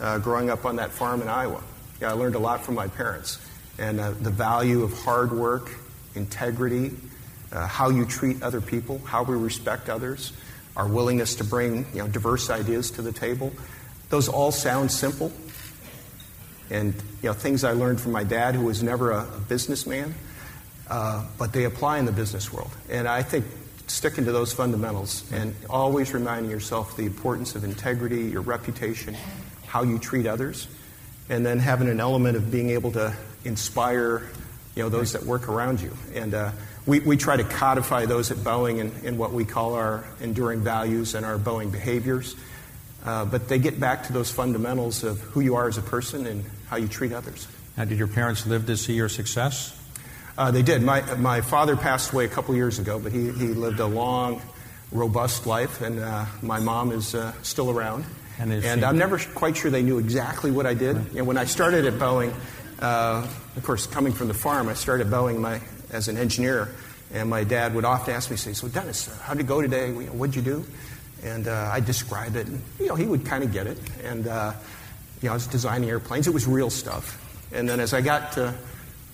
uh, 0.00 0.18
growing 0.18 0.48
up 0.48 0.64
on 0.64 0.76
that 0.76 0.90
farm 0.90 1.20
in 1.20 1.28
Iowa. 1.28 1.62
Yeah, 2.00 2.10
I 2.10 2.12
learned 2.12 2.36
a 2.36 2.38
lot 2.38 2.64
from 2.64 2.74
my 2.74 2.88
parents. 2.88 3.38
And 3.78 4.00
uh, 4.00 4.12
the 4.12 4.30
value 4.30 4.82
of 4.82 4.92
hard 4.94 5.32
work, 5.32 5.70
integrity, 6.14 6.92
uh, 7.52 7.66
how 7.66 7.90
you 7.90 8.06
treat 8.06 8.42
other 8.42 8.60
people, 8.62 8.98
how 9.00 9.24
we 9.24 9.36
respect 9.36 9.90
others. 9.90 10.32
our 10.76 10.88
willingness 10.88 11.34
to 11.36 11.44
bring 11.44 11.84
you 11.92 11.98
know, 11.98 12.08
diverse 12.08 12.50
ideas 12.50 12.90
to 12.92 13.02
the 13.02 13.12
table. 13.12 13.52
Those 14.08 14.28
all 14.28 14.50
sound 14.50 14.90
simple. 14.90 15.32
And 16.70 16.94
you 17.22 17.28
know, 17.28 17.32
things 17.32 17.64
I 17.64 17.72
learned 17.72 18.00
from 18.00 18.12
my 18.12 18.24
dad, 18.24 18.54
who 18.54 18.64
was 18.64 18.82
never 18.82 19.10
a, 19.10 19.24
a 19.24 19.40
businessman, 19.48 20.14
uh, 20.88 21.24
but 21.38 21.52
they 21.52 21.64
apply 21.64 21.98
in 21.98 22.04
the 22.04 22.12
business 22.12 22.52
world. 22.52 22.70
And 22.88 23.08
I 23.08 23.22
think 23.22 23.44
sticking 23.86 24.24
to 24.24 24.32
those 24.32 24.52
fundamentals 24.52 25.30
and 25.32 25.54
always 25.68 26.14
reminding 26.14 26.50
yourself 26.50 26.96
the 26.96 27.04
importance 27.04 27.54
of 27.54 27.64
integrity, 27.64 28.22
your 28.22 28.42
reputation, 28.42 29.16
how 29.66 29.82
you 29.82 29.98
treat 29.98 30.26
others, 30.26 30.68
and 31.28 31.44
then 31.44 31.58
having 31.58 31.88
an 31.88 32.00
element 32.00 32.36
of 32.36 32.50
being 32.50 32.70
able 32.70 32.92
to 32.92 33.14
inspire 33.44 34.22
you 34.74 34.82
know, 34.82 34.88
those 34.88 35.12
that 35.12 35.24
work 35.24 35.48
around 35.48 35.80
you. 35.80 35.92
And 36.14 36.34
uh, 36.34 36.52
we, 36.86 37.00
we 37.00 37.16
try 37.16 37.36
to 37.36 37.44
codify 37.44 38.06
those 38.06 38.30
at 38.30 38.38
Boeing 38.38 38.78
in, 38.78 38.92
in 39.04 39.18
what 39.18 39.32
we 39.32 39.44
call 39.44 39.74
our 39.74 40.04
enduring 40.20 40.60
values 40.60 41.14
and 41.14 41.26
our 41.26 41.38
Boeing 41.38 41.72
behaviors. 41.72 42.36
Uh, 43.04 43.24
but 43.24 43.48
they 43.48 43.58
get 43.58 43.80
back 43.80 44.04
to 44.04 44.12
those 44.12 44.30
fundamentals 44.30 45.02
of 45.04 45.20
who 45.20 45.40
you 45.40 45.56
are 45.56 45.68
as 45.68 45.78
a 45.78 45.82
person 45.82 46.26
and 46.26 46.44
how 46.70 46.76
you 46.76 46.86
treat 46.86 47.12
others. 47.12 47.48
Now, 47.76 47.84
did 47.84 47.98
your 47.98 48.08
parents 48.08 48.46
live 48.46 48.66
to 48.66 48.76
see 48.76 48.94
your 48.94 49.08
success? 49.08 49.76
Uh, 50.38 50.50
they 50.52 50.62
did. 50.62 50.82
My, 50.82 51.02
my 51.16 51.40
father 51.40 51.76
passed 51.76 52.12
away 52.12 52.24
a 52.24 52.28
couple 52.28 52.54
years 52.54 52.78
ago, 52.78 53.00
but 53.00 53.10
he, 53.10 53.30
he 53.32 53.48
lived 53.48 53.80
a 53.80 53.86
long, 53.86 54.40
robust 54.92 55.46
life, 55.46 55.82
and 55.82 55.98
uh, 55.98 56.24
my 56.42 56.60
mom 56.60 56.92
is 56.92 57.14
uh, 57.14 57.32
still 57.42 57.70
around. 57.70 58.04
And, 58.38 58.52
and 58.52 58.84
I'm 58.84 58.96
never 58.96 59.18
quite 59.18 59.56
sure 59.56 59.70
they 59.70 59.82
knew 59.82 59.98
exactly 59.98 60.50
what 60.50 60.64
I 60.64 60.72
did. 60.72 60.96
You 61.12 61.18
know, 61.18 61.24
when 61.24 61.36
I 61.36 61.44
started 61.44 61.84
at 61.84 61.94
Boeing, 61.94 62.32
uh, 62.80 63.26
of 63.56 63.62
course, 63.64 63.86
coming 63.86 64.12
from 64.12 64.28
the 64.28 64.34
farm, 64.34 64.68
I 64.68 64.74
started 64.74 65.08
at 65.08 65.12
Boeing 65.12 65.40
my, 65.40 65.60
as 65.90 66.08
an 66.08 66.16
engineer, 66.16 66.68
and 67.12 67.28
my 67.28 67.44
dad 67.44 67.74
would 67.74 67.84
often 67.84 68.14
ask 68.14 68.30
me, 68.30 68.36
say, 68.36 68.54
"So 68.54 68.68
Dennis, 68.68 69.08
uh, 69.08 69.22
how'd 69.24 69.40
it 69.40 69.46
go 69.46 69.60
today? 69.60 69.90
What'd 69.90 70.36
you 70.36 70.42
do?" 70.42 70.64
And 71.22 71.48
uh, 71.48 71.70
I'd 71.72 71.84
describe 71.84 72.36
it, 72.36 72.46
and 72.46 72.62
you 72.78 72.86
know, 72.86 72.94
he 72.94 73.06
would 73.06 73.26
kind 73.26 73.44
of 73.44 73.52
get 73.52 73.66
it. 73.66 73.78
And 74.04 74.26
uh, 74.26 74.52
you 75.20 75.28
know, 75.28 75.32
I 75.32 75.34
was 75.34 75.46
designing 75.46 75.88
airplanes. 75.88 76.26
It 76.26 76.34
was 76.34 76.46
real 76.46 76.70
stuff. 76.70 77.18
And 77.52 77.68
then 77.68 77.80
as 77.80 77.92
I 77.92 78.00
got 78.00 78.32
to 78.32 78.54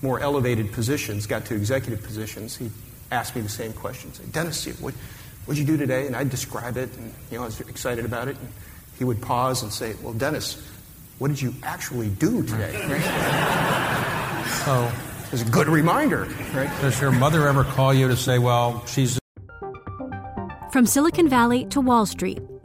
more 0.02 0.20
elevated 0.20 0.72
positions, 0.72 1.26
got 1.26 1.46
to 1.46 1.54
executive 1.54 2.02
positions, 2.02 2.56
he 2.56 2.70
asked 3.10 3.34
me 3.34 3.42
the 3.42 3.48
same 3.48 3.72
questions. 3.72 4.18
Dennis, 4.18 4.66
what 4.80 4.94
what'd 5.46 5.58
you 5.58 5.66
do 5.66 5.76
today? 5.76 6.06
And 6.06 6.14
I'd 6.14 6.30
describe 6.30 6.76
it, 6.76 6.90
and 6.96 7.12
you 7.30 7.38
know, 7.38 7.42
I 7.42 7.46
was 7.46 7.60
excited 7.60 8.04
about 8.04 8.28
it. 8.28 8.36
And 8.38 8.48
he 8.98 9.04
would 9.04 9.20
pause 9.20 9.62
and 9.62 9.72
say, 9.72 9.94
"Well, 10.02 10.12
Dennis, 10.12 10.62
what 11.18 11.28
did 11.28 11.40
you 11.40 11.54
actually 11.62 12.08
do 12.08 12.42
today?" 12.42 12.72
so 14.64 14.92
it 15.24 15.32
was 15.32 15.42
a 15.42 15.50
good 15.50 15.68
reminder, 15.68 16.24
right? 16.54 16.70
Does 16.80 17.00
your 17.00 17.12
mother 17.12 17.48
ever 17.48 17.64
call 17.64 17.94
you 17.94 18.08
to 18.08 18.16
say, 18.16 18.38
"Well, 18.38 18.84
she's"? 18.86 19.18
From 20.72 20.84
Silicon 20.84 21.28
Valley 21.28 21.64
to 21.66 21.80
Wall 21.80 22.04
Street, 22.04 22.40